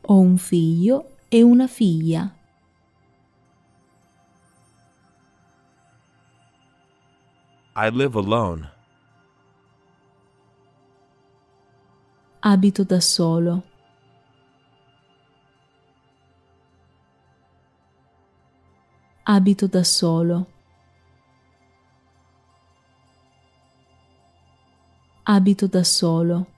Ho 0.04 0.18
un 0.18 0.36
figlio 0.36 1.16
e 1.28 1.42
una 1.42 1.66
figlia. 1.66 2.34
I 7.74 7.90
live 7.90 8.18
alone. 8.18 8.70
Abito 12.40 12.84
da 12.84 13.00
solo. 13.00 13.62
Abito 19.22 19.66
da 19.68 19.84
solo. 19.84 20.46
Abito 25.22 25.66
da 25.68 25.84
solo. 25.84 26.51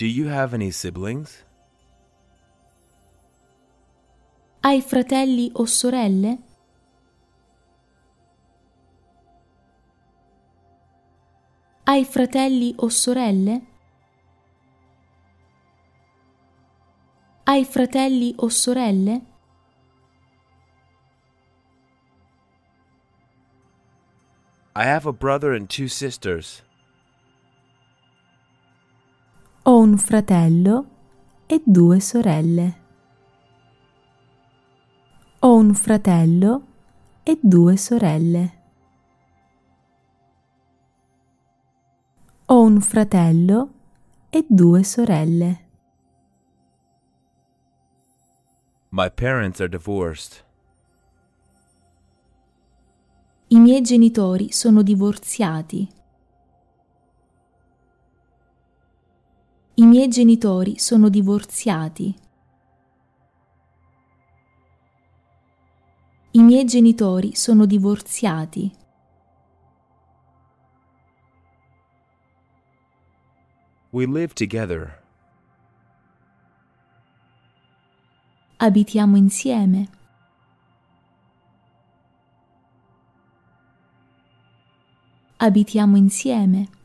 Do 0.00 0.06
you 0.06 0.28
have 0.28 0.54
any 0.54 0.70
siblings? 0.70 1.44
Hai 4.62 4.80
fratelli 4.80 5.50
o 5.52 5.66
sorelle? 5.66 6.38
Hai 11.84 12.04
fratelli 12.06 12.72
o 12.78 12.88
sorelle? 12.88 13.60
Hai 17.44 17.64
fratelli 17.66 18.32
o 18.38 18.48
sorelle? 18.48 19.20
I 24.74 24.84
have 24.84 25.04
a 25.04 25.12
brother 25.12 25.52
and 25.52 25.68
two 25.68 25.88
sisters. 25.88 26.62
Ho 29.64 29.78
un 29.78 29.98
fratello 29.98 30.86
e 31.44 31.60
due 31.62 32.00
sorelle. 32.00 32.80
Ho 35.40 35.54
un 35.54 35.74
fratello 35.74 36.62
e 37.22 37.38
due 37.42 37.76
sorelle. 37.76 38.62
Ho 42.46 42.62
un 42.62 42.80
fratello 42.80 43.70
e 44.30 44.46
due 44.48 44.82
sorelle. 44.82 45.68
My 48.88 49.10
parents 49.10 49.60
are 49.60 49.68
divorced. 49.68 50.42
I 53.48 53.58
miei 53.58 53.82
genitori 53.82 54.52
sono 54.52 54.80
divorziati. 54.82 55.99
I 59.80 59.86
miei 59.86 60.08
genitori 60.08 60.78
sono 60.78 61.08
divorziati. 61.08 62.14
I 66.32 66.42
miei 66.42 66.66
genitori 66.66 67.34
sono 67.34 67.64
divorziati. 67.64 68.70
We 73.88 74.04
live 74.04 74.34
together. 74.34 75.02
Abitiamo 78.58 79.16
insieme. 79.16 79.88
Abitiamo 85.38 85.96
insieme. 85.96 86.79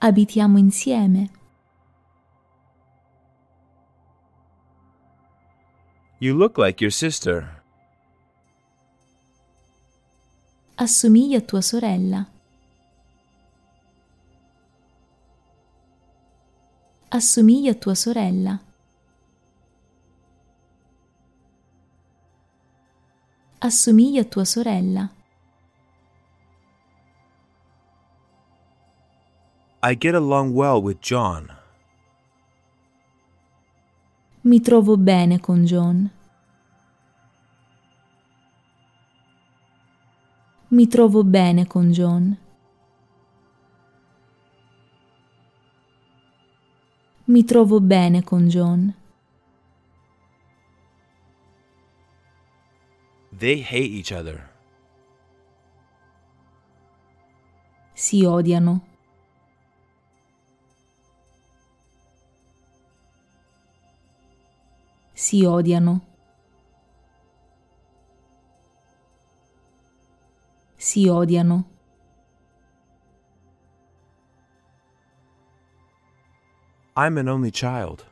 Abitiamo 0.00 0.58
insieme. 0.58 1.30
You 6.20 6.36
look 6.36 6.56
like 6.58 6.80
your 6.80 6.92
sister. 6.92 7.62
Assomiglia 10.76 11.38
a 11.38 11.40
tua 11.40 11.60
sorella. 11.60 12.26
Assomiglia 17.08 17.72
a 17.72 17.74
tua 17.74 17.94
sorella. 17.94 18.60
Assomiglia 23.58 24.20
a 24.20 24.24
tua 24.24 24.44
sorella. 24.44 25.17
I 29.80 29.94
get 29.94 30.14
along 30.14 30.54
well 30.54 30.82
with 30.82 31.00
John. 31.00 31.52
Mi 34.42 34.60
trovo 34.60 34.96
bene 34.96 35.38
con 35.38 35.64
John. 35.64 36.10
Mi 40.70 40.88
trovo 40.88 41.22
bene 41.22 41.66
con 41.68 41.92
John. 41.92 42.36
Mi 47.26 47.44
trovo 47.44 47.80
bene 47.80 48.24
con 48.24 48.48
John. 48.48 48.92
They 53.30 53.60
hate 53.60 53.92
each 53.92 54.10
other. 54.10 54.50
Si 57.94 58.24
odiano. 58.24 58.87
Si 65.18 65.44
odiano. 65.44 66.00
Si 70.76 71.08
odiano. 71.08 71.64
I'm 76.94 77.18
an 77.18 77.26
only 77.26 77.50
child. 77.50 78.06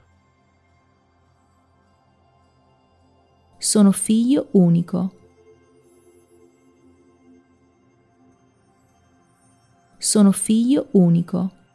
Sono 3.56 3.92
figlio 3.92 4.48
unico. 4.54 5.12
Sono 9.96 10.32
figlio 10.32 10.88
unico. 10.90 11.65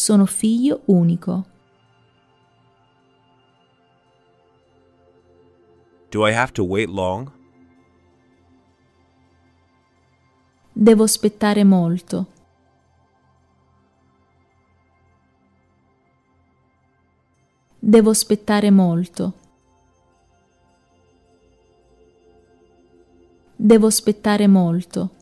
Sono 0.00 0.24
figlio 0.24 0.80
unico. 0.86 1.44
Do 6.08 6.26
I 6.26 6.32
have 6.32 6.52
to 6.52 6.64
wait 6.64 6.88
long? 6.88 7.30
Devo 10.72 11.02
aspettare 11.02 11.64
molto. 11.64 12.26
Devo 17.78 18.08
aspettare 18.08 18.70
molto. 18.70 19.34
Devo 23.54 23.86
aspettare 23.86 24.46
molto. 24.46 25.19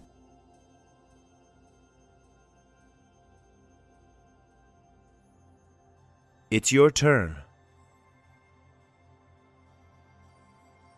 It's 6.50 6.72
your 6.72 6.90
turn. 6.90 7.36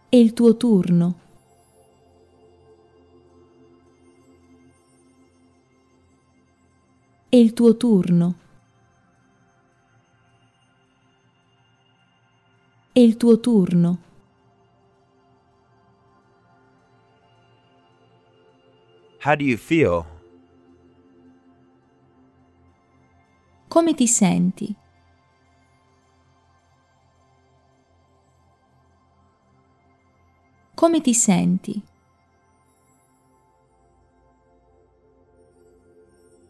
È 0.08 0.14
il 0.14 0.32
tuo 0.32 0.56
turno. 0.56 1.18
È 7.28 7.34
il 7.34 7.52
tuo 7.52 7.76
turno. 7.76 8.34
È 12.92 13.00
il 13.00 13.16
tuo 13.16 13.40
turno. 13.40 13.98
How 19.24 19.34
do 19.34 19.42
you 19.42 19.56
feel? 19.56 20.04
Come 23.66 23.94
ti 23.94 24.06
senti? 24.06 24.76
Come 30.80 31.02
ti 31.02 31.12
senti? 31.12 31.82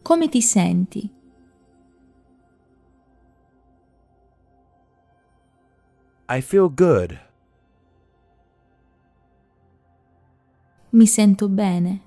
Come 0.01 0.29
ti 0.29 0.41
senti? 0.41 1.09
I 6.29 6.39
feel 6.39 6.69
good. 6.73 7.19
Mi 10.91 11.05
sento 11.07 11.49
bene. 11.49 12.01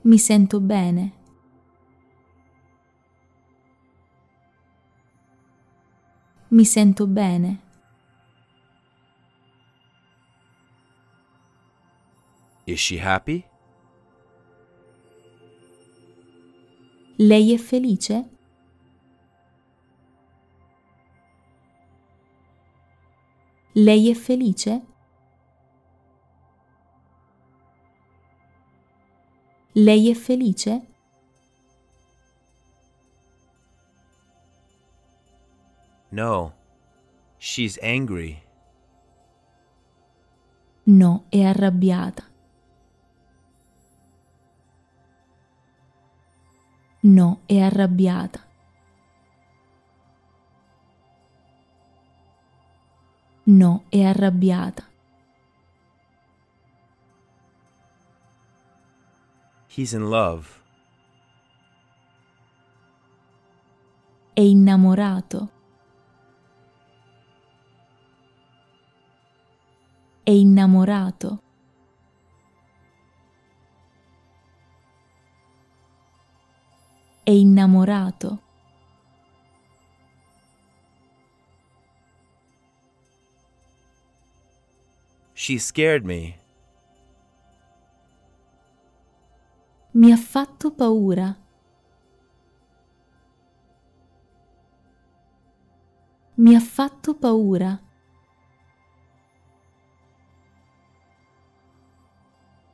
Mi 0.00 0.18
sento 0.18 0.58
bene. 0.58 1.25
Mi 6.48 6.64
sento 6.64 7.06
bene. 7.06 7.60
Is 12.66 12.78
she 12.80 12.98
happy? 12.98 13.44
Lei 17.16 17.52
è 17.52 17.56
felice? 17.56 18.30
Lei 23.72 24.10
è 24.10 24.14
felice? 24.14 24.86
Lei 29.72 30.10
è 30.10 30.14
felice? 30.14 30.95
No. 36.10 36.52
She's 37.38 37.78
angry. 37.82 38.42
No, 40.84 41.24
è 41.28 41.42
arrabbiata. 41.42 42.22
No, 47.00 47.40
è 47.46 47.60
arrabbiata. 47.60 48.44
No, 53.44 53.84
è 53.88 54.02
arrabbiata. 54.02 54.84
He's 59.68 59.92
in 59.92 60.08
love. 60.08 60.48
È 64.32 64.40
innamorato. 64.40 65.55
È 70.26 70.32
innamorato. 70.32 71.40
È 77.22 77.30
innamorato. 77.30 78.42
She 85.32 85.60
scared 85.60 86.04
me. 86.04 86.40
Mi 89.92 90.10
ha 90.10 90.16
fatto 90.16 90.72
paura. 90.72 91.36
Mi 96.34 96.56
ha 96.56 96.60
fatto 96.60 97.14
paura. 97.14 97.85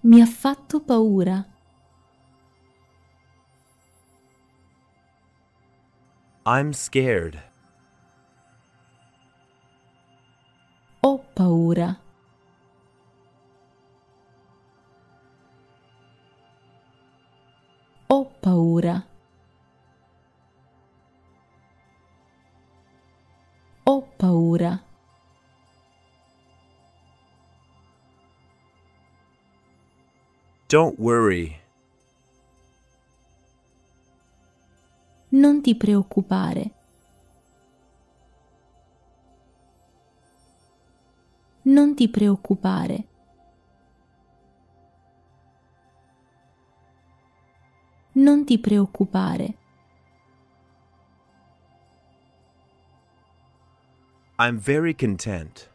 Mi 0.05 0.21
ha 0.21 0.27
fatto 0.27 0.81
paura. 0.81 1.47
I'm 6.45 6.73
scared. 6.73 7.41
Ho 11.03 11.19
paura. 11.35 11.97
Ho 18.09 18.25
paura. 18.41 19.07
Ho 23.87 24.01
paura. 24.19 24.92
Don't 30.73 30.99
worry. 30.99 31.55
Non 35.29 35.61
ti 35.61 35.77
preoccupare. 35.77 36.71
Non 41.65 41.95
ti 41.95 42.09
preoccupare. 42.09 43.07
Non 48.13 48.47
ti 48.47 48.59
preoccupare. 48.59 49.57
I'm 54.39 54.57
very 54.57 54.95
content. 54.95 55.72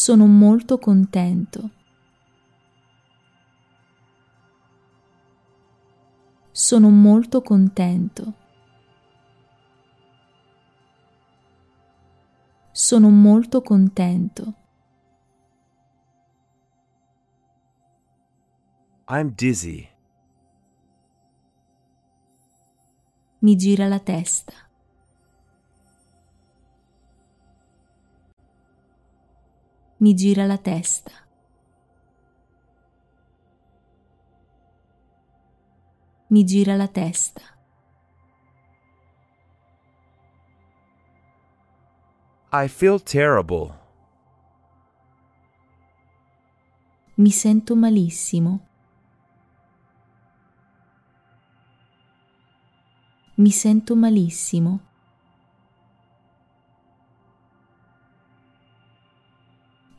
Sono 0.00 0.26
molto 0.26 0.78
contento. 0.78 1.70
Sono 6.52 6.88
molto 6.88 7.42
contento. 7.42 8.34
Sono 12.70 13.10
molto 13.10 13.60
contento. 13.60 14.54
I'm 19.08 19.34
dizzy. 19.34 19.88
Mi 23.40 23.56
gira 23.56 23.88
la 23.88 23.98
testa. 23.98 24.67
Mi 30.00 30.14
gira 30.14 30.46
la 30.46 30.58
testa. 30.58 31.10
Mi 36.28 36.44
gira 36.44 36.76
la 36.76 36.86
testa. 36.86 37.42
I 42.52 42.68
feel 42.68 43.00
terrible. 43.00 43.74
Mi 47.16 47.30
sento 47.30 47.74
malissimo. 47.74 48.60
Mi 53.34 53.50
sento 53.50 53.96
malissimo. 53.96 54.87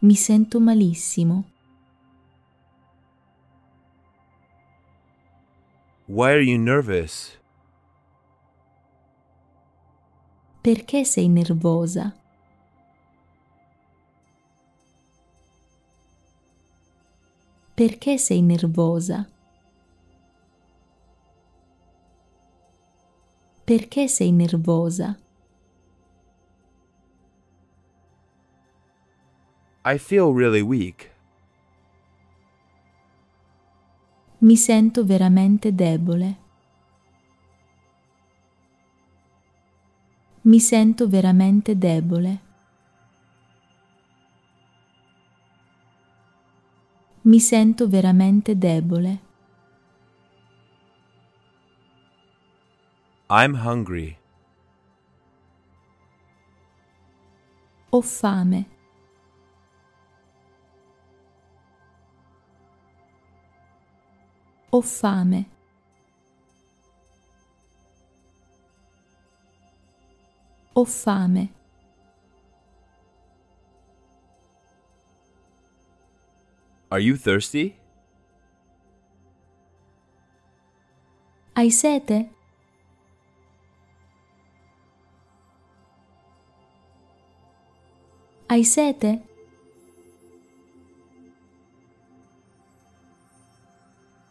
Mi 0.01 0.15
sento 0.15 0.61
malissimo. 0.61 1.43
Why 6.07 6.31
are 6.31 6.41
you 6.41 6.57
nervous? 6.57 7.37
Perché 10.61 11.03
sei 11.03 11.27
nervosa? 11.27 12.15
Perché 17.75 18.17
sei 18.17 18.41
nervosa? 18.41 19.27
Perché 23.65 24.07
sei 24.07 24.31
nervosa? 24.31 25.17
I 29.89 29.97
feel 29.97 30.33
really 30.35 30.61
weak. 30.61 31.09
Mi 34.41 34.55
sento 34.55 35.03
veramente 35.03 35.73
debole. 35.73 36.37
Mi 40.41 40.59
sento 40.59 41.07
veramente 41.07 41.75
debole. 41.75 42.39
Mi 47.21 47.39
sento 47.39 47.87
veramente 47.87 48.55
debole. 48.55 49.19
I'm 53.27 53.55
hungry. 53.55 54.17
Ho 57.89 58.01
fame. 58.01 58.77
Ho 64.71 64.81
fame. 64.81 65.45
Ho 70.75 70.85
fame. 70.85 71.49
Are 76.91 76.99
you 76.99 77.15
thirsty? 77.17 77.75
Hai 81.55 81.69
sete? 81.69 82.29
Hai 88.49 88.63
sete? 88.63 89.28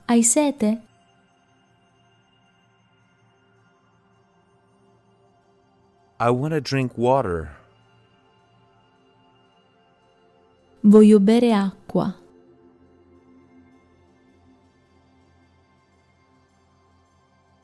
Hai 0.08 0.22
sete? 0.22 0.80
I 6.18 6.30
want 6.30 6.54
to 6.54 6.62
drink 6.62 6.96
water. 6.96 7.50
Voglio 10.80 11.20
bere 11.20 11.52
acqua. 11.52 12.14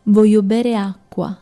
Voglio 0.04 0.42
bere 0.42 0.76
acqua. 0.76 1.38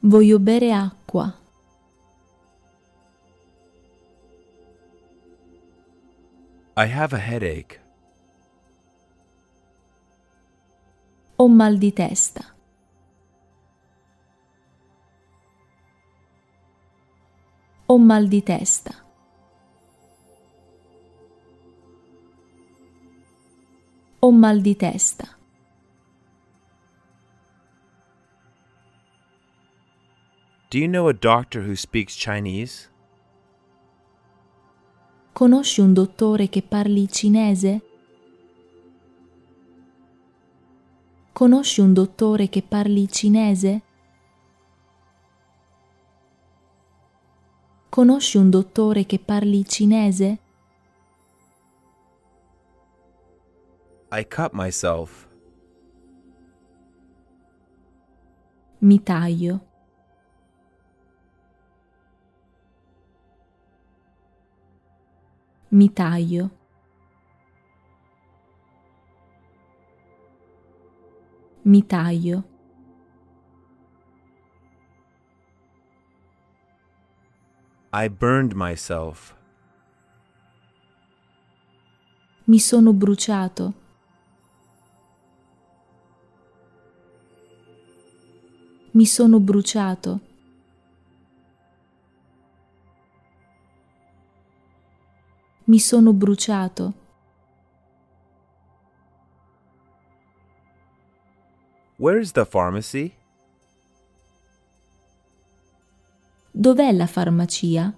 Voglio 0.00 0.38
bere 0.38 0.72
acqua. 0.74 1.43
I 6.76 6.86
have 6.86 7.12
a 7.12 7.18
headache. 7.18 7.78
Ho 11.38 11.46
mal 11.48 11.78
di 11.78 11.92
testa. 11.92 12.44
Ho 17.86 17.98
mal 17.98 18.26
di 18.26 18.42
testa. 18.42 18.92
Ho 24.20 24.32
mal 24.32 24.60
di 24.60 24.74
testa. 24.74 25.28
Do 30.70 30.80
you 30.80 30.88
know 30.88 31.06
a 31.06 31.12
doctor 31.12 31.62
who 31.62 31.76
speaks 31.76 32.16
Chinese? 32.16 32.88
Conosci 35.34 35.80
un 35.80 35.92
dottore 35.92 36.48
che 36.48 36.62
parli 36.62 37.08
cinese? 37.10 37.82
Conosci 41.32 41.80
un 41.80 41.92
dottore 41.92 42.48
che 42.48 42.62
parli 42.62 43.08
cinese? 43.08 43.82
Conosci 47.88 48.36
un 48.36 48.48
dottore 48.48 49.06
che 49.06 49.18
parli 49.18 49.66
cinese? 49.66 50.38
I 54.12 54.24
cut 54.28 54.52
myself. 54.52 55.28
Mi 58.78 59.02
taglio. 59.02 59.73
Mi 65.74 65.92
taglio. 65.92 66.50
Mi 71.62 71.84
taglio. 71.84 72.44
I 77.92 78.08
burned 78.08 78.52
myself. 78.54 79.34
Mi 82.44 82.60
sono 82.60 82.92
bruciato. 82.92 83.72
Mi 88.92 89.06
sono 89.06 89.40
bruciato. 89.40 90.33
Mi 95.64 95.78
sono 95.78 96.12
bruciato. 96.12 96.92
Where's 101.96 102.32
the 102.32 102.44
pharmacy? 102.44 103.14
Dov'è 106.50 106.92
la 106.92 107.06
farmacia? 107.06 107.92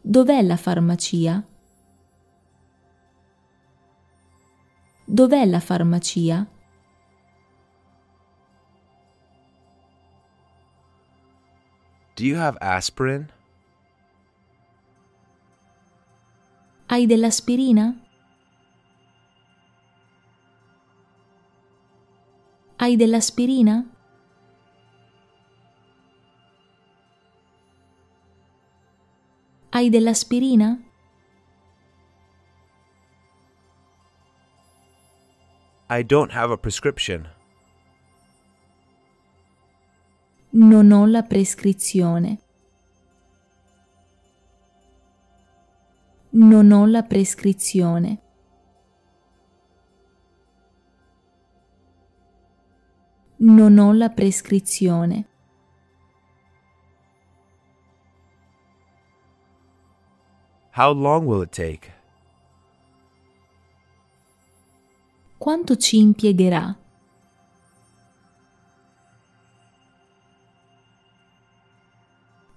Dov'è 0.00 0.42
la 0.42 0.56
farmacia? 0.56 1.42
Dov'è 5.06 5.44
la 5.46 5.60
farmacia? 5.60 6.46
Do 12.24 12.30
you 12.32 12.40
have 12.40 12.56
aspirin? 12.62 13.28
Hai 16.88 17.04
dell'aspirina? 17.04 17.84
Hai 22.80 22.96
dell'aspirina? 22.96 23.76
Hai 29.76 29.90
dell'aspirina? 29.92 30.80
I 35.90 36.00
don't 36.00 36.32
have 36.32 36.50
a 36.50 36.56
prescription. 36.56 37.28
Non 40.56 40.92
ho 40.92 41.04
la 41.06 41.24
prescrizione. 41.24 42.38
Non 46.30 46.70
ho 46.70 46.86
la 46.86 47.02
prescrizione. 47.02 48.20
Non 53.38 53.78
ho 53.78 53.92
la 53.94 54.10
prescrizione. 54.10 55.26
How 60.76 60.92
long 60.92 61.26
will 61.26 61.42
it 61.42 61.50
take? 61.50 61.92
Quanto 65.36 65.76
ci 65.76 65.98
impiegherà? 65.98 66.83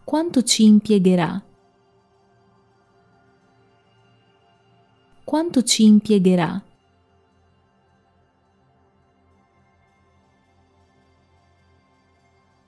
Quanto 0.08 0.41
ci 0.41 0.64
impiegherà? 0.64 1.43
Quanto 5.26 5.64
ci 5.64 5.84
impiegherà? 5.84 6.64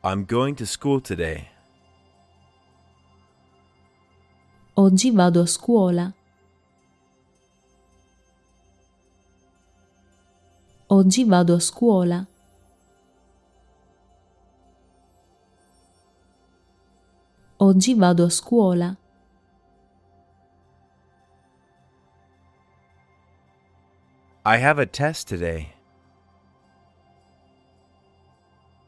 I'm 0.03 0.25
going 0.25 0.57
to 0.57 0.65
school 0.65 0.99
today. 0.99 1.47
Oggi 4.73 5.09
vado 5.11 5.39
a 5.39 5.45
scuola. 5.45 6.13
Oggi 10.87 11.23
vado 11.23 11.53
a 11.53 11.59
scuola. 11.61 12.27
Oggi 17.69 17.93
vado 17.93 18.25
a 18.25 18.31
scuola. 18.31 18.97
I 24.43 24.57
have 24.57 24.81
a 24.81 24.87
test 24.87 25.27
today. 25.27 25.71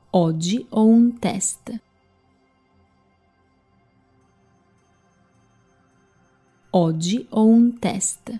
Oggi 0.09 0.65
ho 0.71 0.83
un 0.83 1.19
test. 1.19 1.79
Oggi 6.71 7.27
ho 7.29 7.45
un 7.45 7.77
test. 7.77 8.39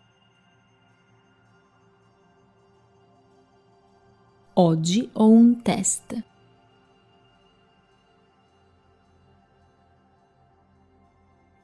Oggi 4.56 5.08
ho 5.14 5.28
un 5.28 5.62
test. 5.62 6.31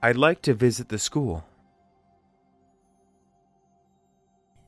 I'd 0.02 0.16
like 0.16 0.41
to 0.43 0.54
visit 0.54 0.89
the 0.89 0.98
school. 1.00 1.43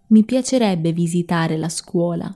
Mi 0.08 0.24
piacerebbe 0.24 0.92
visitare 0.92 1.56
la 1.56 1.70
scuola. 1.70 2.36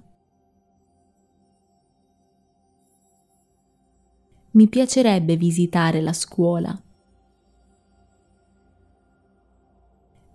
Mi 4.51 4.67
piacerebbe 4.67 5.35
visitare 5.37 6.01
la 6.01 6.13
scuola. 6.13 6.79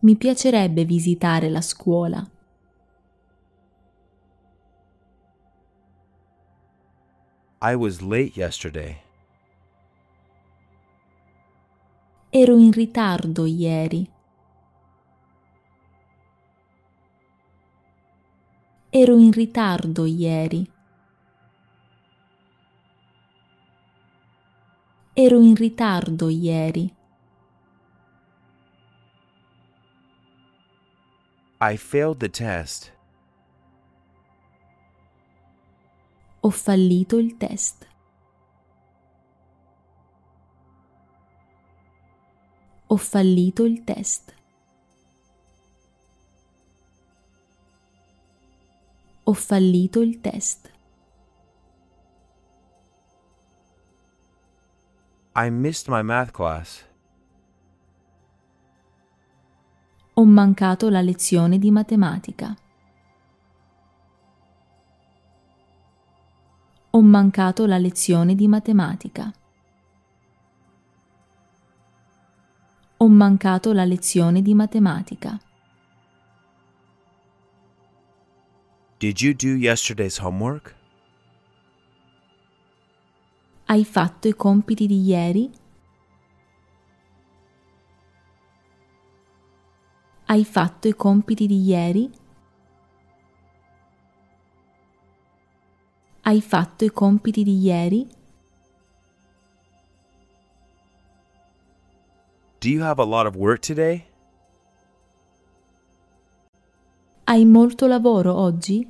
Mi 0.01 0.17
piacerebbe 0.17 0.85
visitare 0.85 1.49
la 1.49 1.61
scuola. 1.61 2.29
I 7.61 7.77
was 7.77 8.01
late 8.01 8.37
yesterday. 8.37 9.08
Ero 12.31 12.59
in 12.59 12.73
ritardo 12.73 13.47
ieri. 13.47 14.07
Ero 18.91 19.17
in 19.17 19.33
ritardo 19.33 20.05
ieri. 20.05 20.71
Ero 25.15 25.41
in 25.41 25.55
ritardo 25.55 26.29
ieri. 26.29 26.95
I 31.63 31.77
failed 31.79 32.19
the 32.19 32.29
test. 32.29 32.93
Ho 36.41 36.51
fallito 36.51 37.17
il 37.17 37.39
test. 37.39 37.88
Ho 42.91 42.97
fallito 42.97 43.65
il 43.65 43.85
test. 43.85 44.35
Ho 49.25 49.33
fallito 49.35 50.01
il 50.01 50.21
test. 50.23 50.73
I 55.35 55.51
missed 55.51 55.89
my 55.89 56.03
math 56.03 56.31
class. 56.31 56.83
Ho 60.15 60.25
mancato 60.25 60.89
la 60.89 61.03
lezione 61.03 61.59
di 61.59 61.71
matematica. 61.71 62.57
Ho 66.91 67.03
mancato 67.03 67.67
la 67.67 67.77
lezione 67.77 68.35
di 68.35 68.49
matematica. 68.49 69.31
Ho 73.01 73.09
mancato 73.09 73.73
la 73.73 73.85
lezione 73.85 74.43
di 74.43 74.55
matematica. 74.55 75.39
Did 78.99 79.21
you 79.21 79.35
do 79.35 79.55
yesterday's 79.55 80.19
homework? 80.19 80.75
Hai 83.67 83.85
fatto 83.85 84.27
i 84.27 84.35
compiti 84.35 84.89
di 84.89 85.01
ieri? 85.01 85.49
Hai 90.25 90.45
fatto 90.45 90.89
i 90.89 90.95
compiti 90.97 91.47
di 91.47 91.63
ieri? 91.63 92.11
Hai 96.23 96.41
fatto 96.41 96.85
i 96.85 96.91
compiti 96.91 97.45
di 97.45 97.59
ieri? 97.59 98.18
Do 102.61 102.69
you 102.69 102.83
have 102.83 102.99
a 102.99 103.05
lot 103.05 103.27
of 103.27 103.37
work 103.37 103.61
today? 103.61 104.05
Hai 107.25 107.45
molto 107.45 107.87
lavoro 107.87 108.35
oggi? 108.35 108.85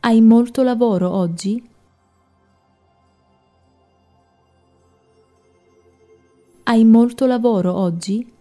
Hai 0.00 0.20
molto 0.20 0.64
lavoro 0.64 1.10
oggi? 1.10 1.62
Hai 6.64 6.84
molto 6.84 7.26
lavoro 7.26 7.72
oggi? 7.72 8.32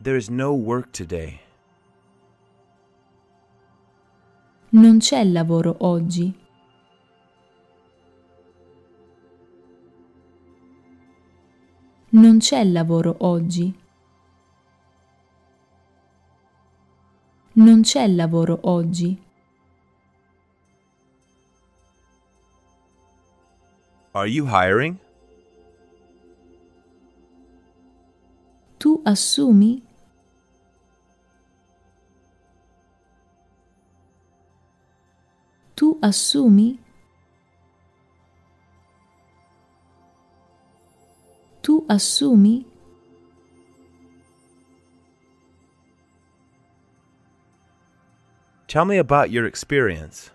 There 0.00 0.16
is 0.16 0.28
no 0.28 0.52
work 0.54 0.90
today. 0.90 1.45
Non 4.76 4.98
c'è 4.98 5.24
lavoro 5.24 5.74
oggi. 5.78 6.30
Non 12.10 12.36
c'è 12.36 12.62
lavoro 12.62 13.16
oggi. 13.20 13.74
Non 17.52 17.80
c'è 17.80 18.06
lavoro 18.06 18.58
oggi. 18.64 19.18
Are 24.12 24.28
you 24.28 24.44
hiring? 24.44 24.98
Tu 28.78 29.00
assumi? 29.06 29.85
Tu 35.76 35.98
assumi? 36.00 36.78
Tu 41.60 41.84
assumi? 41.86 42.64
Tell 48.66 48.86
me 48.86 48.96
about 48.96 49.30
your 49.30 49.44
experience. 49.44 50.30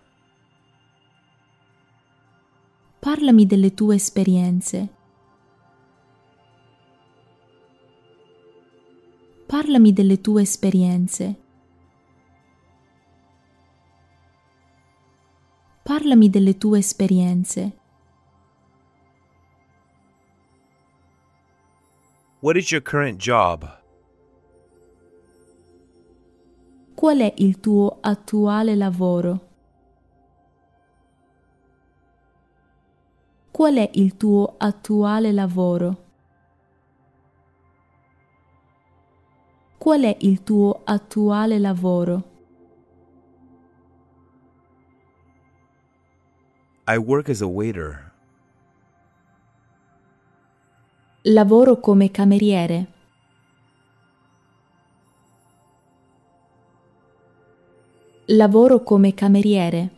Parlami 3.00 3.48
delle 3.48 3.74
tue 3.74 3.96
esperienze. 3.96 4.90
Parlami 9.48 9.92
delle 9.92 10.22
tue 10.22 10.44
esperienze. 10.44 11.41
Parlami 15.92 16.30
delle 16.30 16.58
tue 16.58 16.78
esperienze. 16.78 17.78
What 22.40 22.56
is 22.56 22.72
your 22.72 22.82
current 22.82 23.18
job? 23.18 23.70
Qual 26.96 27.18
è 27.20 27.34
il 27.40 27.60
tuo 27.60 27.98
attuale 28.00 28.76
lavoro? 28.76 29.48
Qual 33.52 33.76
è 33.76 33.90
il 33.96 34.16
tuo 34.16 34.56
attuale 34.60 35.34
lavoro? 35.34 36.04
Qual 39.78 40.04
è 40.04 40.16
il 40.22 40.42
tuo 40.42 40.80
attuale 40.86 41.60
lavoro? 41.60 42.31
I 46.94 46.98
work 46.98 47.30
as 47.30 47.42
a 47.42 47.48
waiter. 47.48 48.12
Lavoro 51.24 51.80
come 51.80 52.12
cameriere. 52.12 52.88
Lavoro 58.26 58.84
come 58.84 59.14
cameriere. 59.14 59.90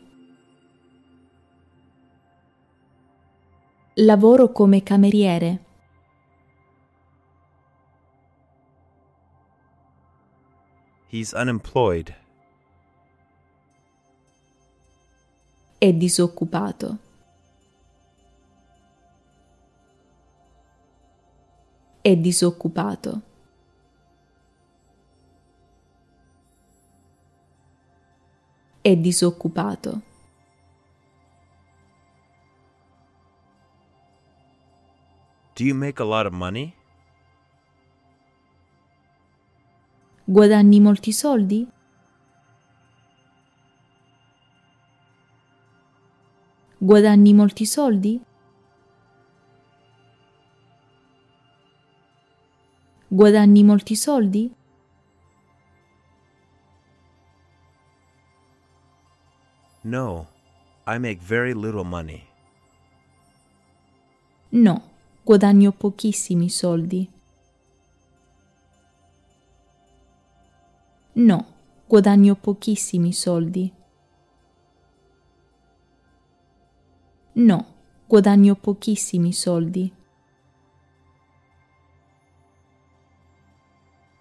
Lavoro 3.95 4.51
come 4.51 4.83
cameriere. 4.83 5.59
He's 11.07 11.33
unemployed. 11.33 12.13
È 15.83 15.91
disoccupato. 15.91 16.97
È 21.99 22.15
disoccupato. 22.15 23.21
È 28.79 28.95
disoccupato. 28.95 30.01
Do 35.53 35.63
you 35.65 35.75
make 35.75 36.01
a 36.01 36.05
lot 36.05 36.25
of 36.25 36.31
money? 36.31 36.73
Guadagni 40.23 40.79
molti 40.79 41.11
soldi? 41.11 41.72
Guadagni 46.83 47.33
molti 47.33 47.65
soldi? 47.65 48.21
Guadagni 53.07 53.63
molti 53.63 53.95
soldi? 53.95 54.53
No, 59.83 60.27
I 60.85 60.97
make 60.99 61.21
very 61.21 61.53
little 61.53 61.85
money. 61.85 62.21
No, 64.49 64.81
guadagno 65.23 65.71
pochissimi 65.71 66.49
soldi. 66.49 67.09
No, 71.13 71.45
guadagno 71.87 72.35
pochissimi 72.35 73.13
soldi. 73.13 73.73
No, 77.35 77.65
guadagno 78.07 78.55
pochissimi 78.55 79.31
soldi. 79.33 79.91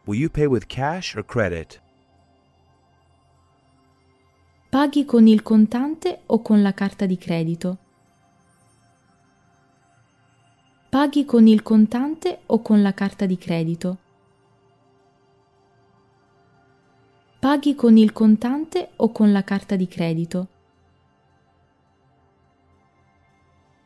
Will 0.07 0.19
you 0.19 0.31
pay 0.31 0.47
with 0.47 0.67
cash 0.67 1.15
or 1.15 1.25
credit? 1.25 1.81
Paghi 4.71 5.05
con 5.05 5.27
il 5.27 5.43
contante 5.43 6.23
o 6.27 6.41
con 6.41 6.63
la 6.63 6.73
carta 6.73 7.05
di 7.05 7.19
credito? 7.19 7.79
Paghi 10.89 11.27
con 11.27 11.47
il 11.47 11.63
contante 11.63 12.41
o 12.47 12.63
con 12.63 12.81
la 12.81 12.95
carta 12.95 13.27
di 13.27 13.37
credito? 13.37 13.99
Paghi 17.39 17.75
con 17.75 17.97
il 17.99 18.13
contante 18.13 18.93
o 18.97 19.13
con 19.13 19.33
la 19.33 19.45
carta 19.45 19.77
di 19.77 19.87
credito? 19.87 20.52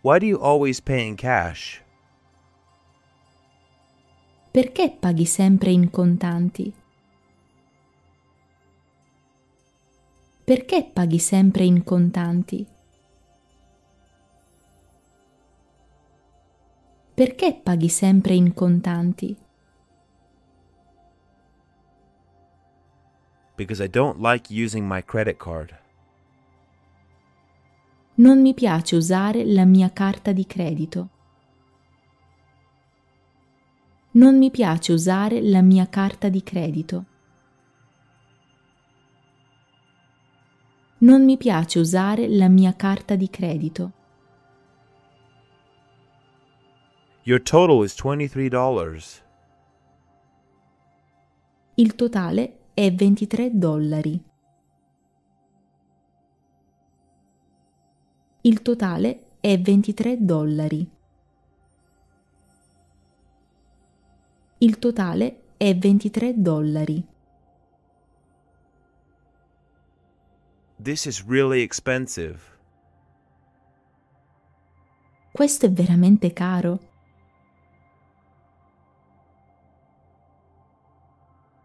Why 0.07 0.21
do 0.21 0.27
you 0.27 0.39
always 0.39 0.79
pay 0.79 1.05
in 1.05 1.17
cash? 1.17 1.83
Perché 4.53 4.97
paghi 4.97 5.27
sempre 5.27 5.73
in 5.73 5.91
contanti? 5.91 6.73
Perché 10.45 10.85
paghi 10.85 11.19
sempre 11.19 11.65
in 11.65 11.83
contanti? 11.83 12.65
Perché 17.13 17.61
paghi 17.61 17.89
sempre 17.89 18.35
in 18.35 18.55
contanti? 18.55 19.37
Because 23.57 23.83
I 23.83 23.89
don't 23.89 24.21
like 24.21 24.53
using 24.53 24.87
my 24.87 25.03
credit 25.03 25.39
card. 25.39 25.75
Non 28.19 28.41
mi 28.41 28.55
piace 28.55 28.97
usare 28.97 29.45
la 29.45 29.67
mia 29.67 29.93
carta 29.93 30.33
di 30.33 30.47
credito. 30.47 31.09
Non 34.13 34.39
mi 34.39 34.51
piace 34.51 34.93
usare 34.93 35.43
la 35.43 35.61
mia 35.61 35.87
carta 35.87 36.31
di 36.31 36.43
credito. 36.43 37.05
Non 40.99 41.25
mi 41.25 41.37
piace 41.37 41.79
usare 41.79 42.27
la 42.27 42.49
mia 42.49 42.75
carta 42.75 43.17
di 43.17 43.29
credito. 43.29 43.93
Your 47.25 47.43
total 47.43 47.85
is 47.85 47.95
$23. 47.95 49.23
Il 51.75 51.95
totale 51.95 52.61
è 52.73 52.91
23 52.91 53.51
dollari. 53.59 54.19
Il 58.47 58.63
totale 58.63 59.39
è 59.41 59.59
23 59.61 60.19
dollari. 60.25 60.89
Il 64.59 64.79
totale 64.79 65.55
è 65.57 65.77
23 65.77 66.41
dollari. 66.41 67.05
This 70.81 71.07
is 71.07 71.27
really 71.27 71.61
expensive. 71.61 72.39
Questo 75.33 75.67
è 75.67 75.73
veramente 75.73 76.33
caro. 76.33 76.79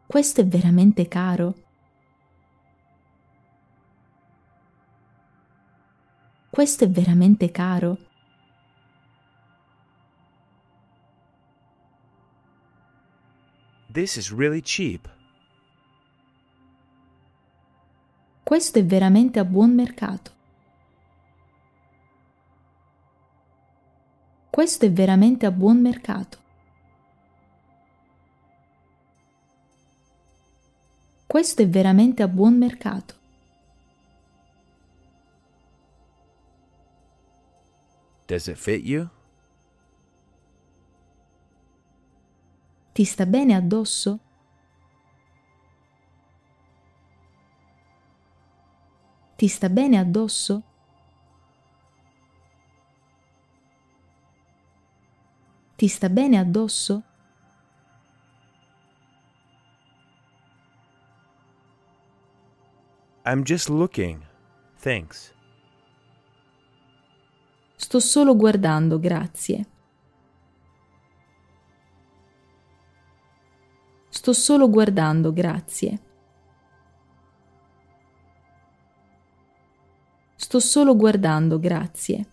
Questo 0.08 0.42
è 0.42 0.48
veramente 0.48 1.08
caro. 1.08 1.61
Questo 6.52 6.84
è 6.84 6.90
veramente 6.90 7.50
caro. 7.50 7.98
This 13.90 14.18
is 14.18 14.34
really 14.34 14.60
cheap. 14.60 15.10
Questo 18.44 18.80
è 18.80 18.86
veramente 18.86 19.40
a 19.40 19.46
buon 19.46 19.74
mercato. 19.74 20.32
Questo 24.50 24.86
è 24.86 24.92
veramente 24.92 25.46
a 25.46 25.52
buon 25.52 25.80
mercato. 25.80 26.38
Questo 31.26 31.62
è 31.62 31.70
veramente 31.70 32.24
a 32.24 32.28
buon 32.28 32.58
mercato. 32.58 33.21
Does 38.32 38.48
it 38.48 38.58
fit 38.58 38.84
you? 38.84 39.10
Ti 42.94 43.04
sta 43.04 43.26
bene 43.26 43.56
addosso? 43.56 44.20
Ti 49.36 49.48
sta 49.50 49.68
bene 49.68 49.98
addosso? 49.98 50.64
Ti 55.76 55.88
sta 55.90 56.08
bene 56.08 56.38
addosso? 56.38 57.04
I'm 63.26 63.44
just 63.44 63.70
looking. 63.70 64.24
Thanks. 64.78 65.34
Sto 67.82 68.00
solo 68.00 68.36
guardando, 68.36 69.00
grazie. 69.00 69.66
Sto 74.08 74.34
solo 74.34 74.70
guardando, 74.70 75.34
grazie. 75.34 76.00
Sto 80.36 80.60
solo 80.60 80.96
guardando, 80.96 81.60
grazie. 81.60 82.26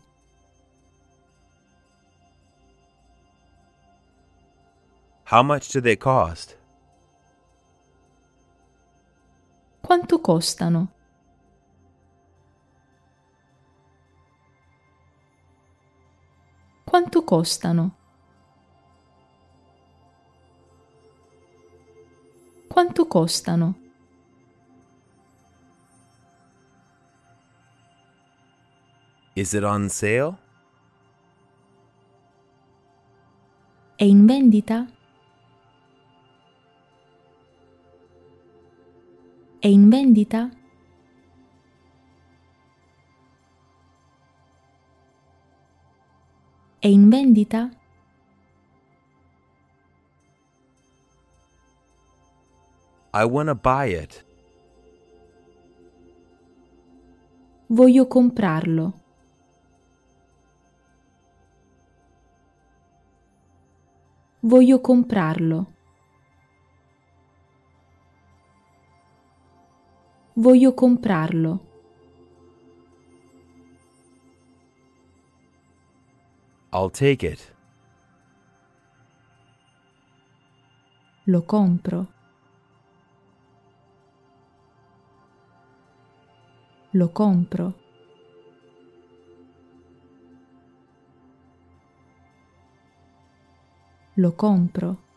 How 5.24 5.42
much 5.42 5.72
do 5.72 5.80
they 5.80 5.96
cost? 5.96 6.58
Quanto 9.80 10.20
costano? 10.20 10.97
Quanto 16.88 17.22
costano? 17.22 17.96
Quanto 22.66 23.06
costano? 23.06 23.74
Is 29.34 29.52
it 29.52 29.64
on 29.64 29.90
sale? 29.90 30.38
È 33.94 34.04
in 34.04 34.24
vendita? 34.24 34.86
È 39.58 39.66
in 39.66 39.90
vendita? 39.90 40.48
È 46.80 46.86
in 46.86 47.08
vendita? 47.08 47.68
I 53.12 53.24
want 53.24 53.48
to 53.48 53.56
buy 53.56 53.94
it. 54.00 54.24
Voglio 57.66 58.06
comprarlo. 58.06 58.92
Voglio 64.40 64.80
comprarlo. 64.80 65.72
Voglio 70.34 70.74
comprarlo. 70.74 71.67
I'll 76.70 76.90
take 76.90 77.22
it. 77.22 77.52
Lo 81.24 81.42
compro. 81.42 82.06
Lo 86.92 87.12
compro. 87.12 87.74
Lo 94.14 94.32
compro. 94.36 95.07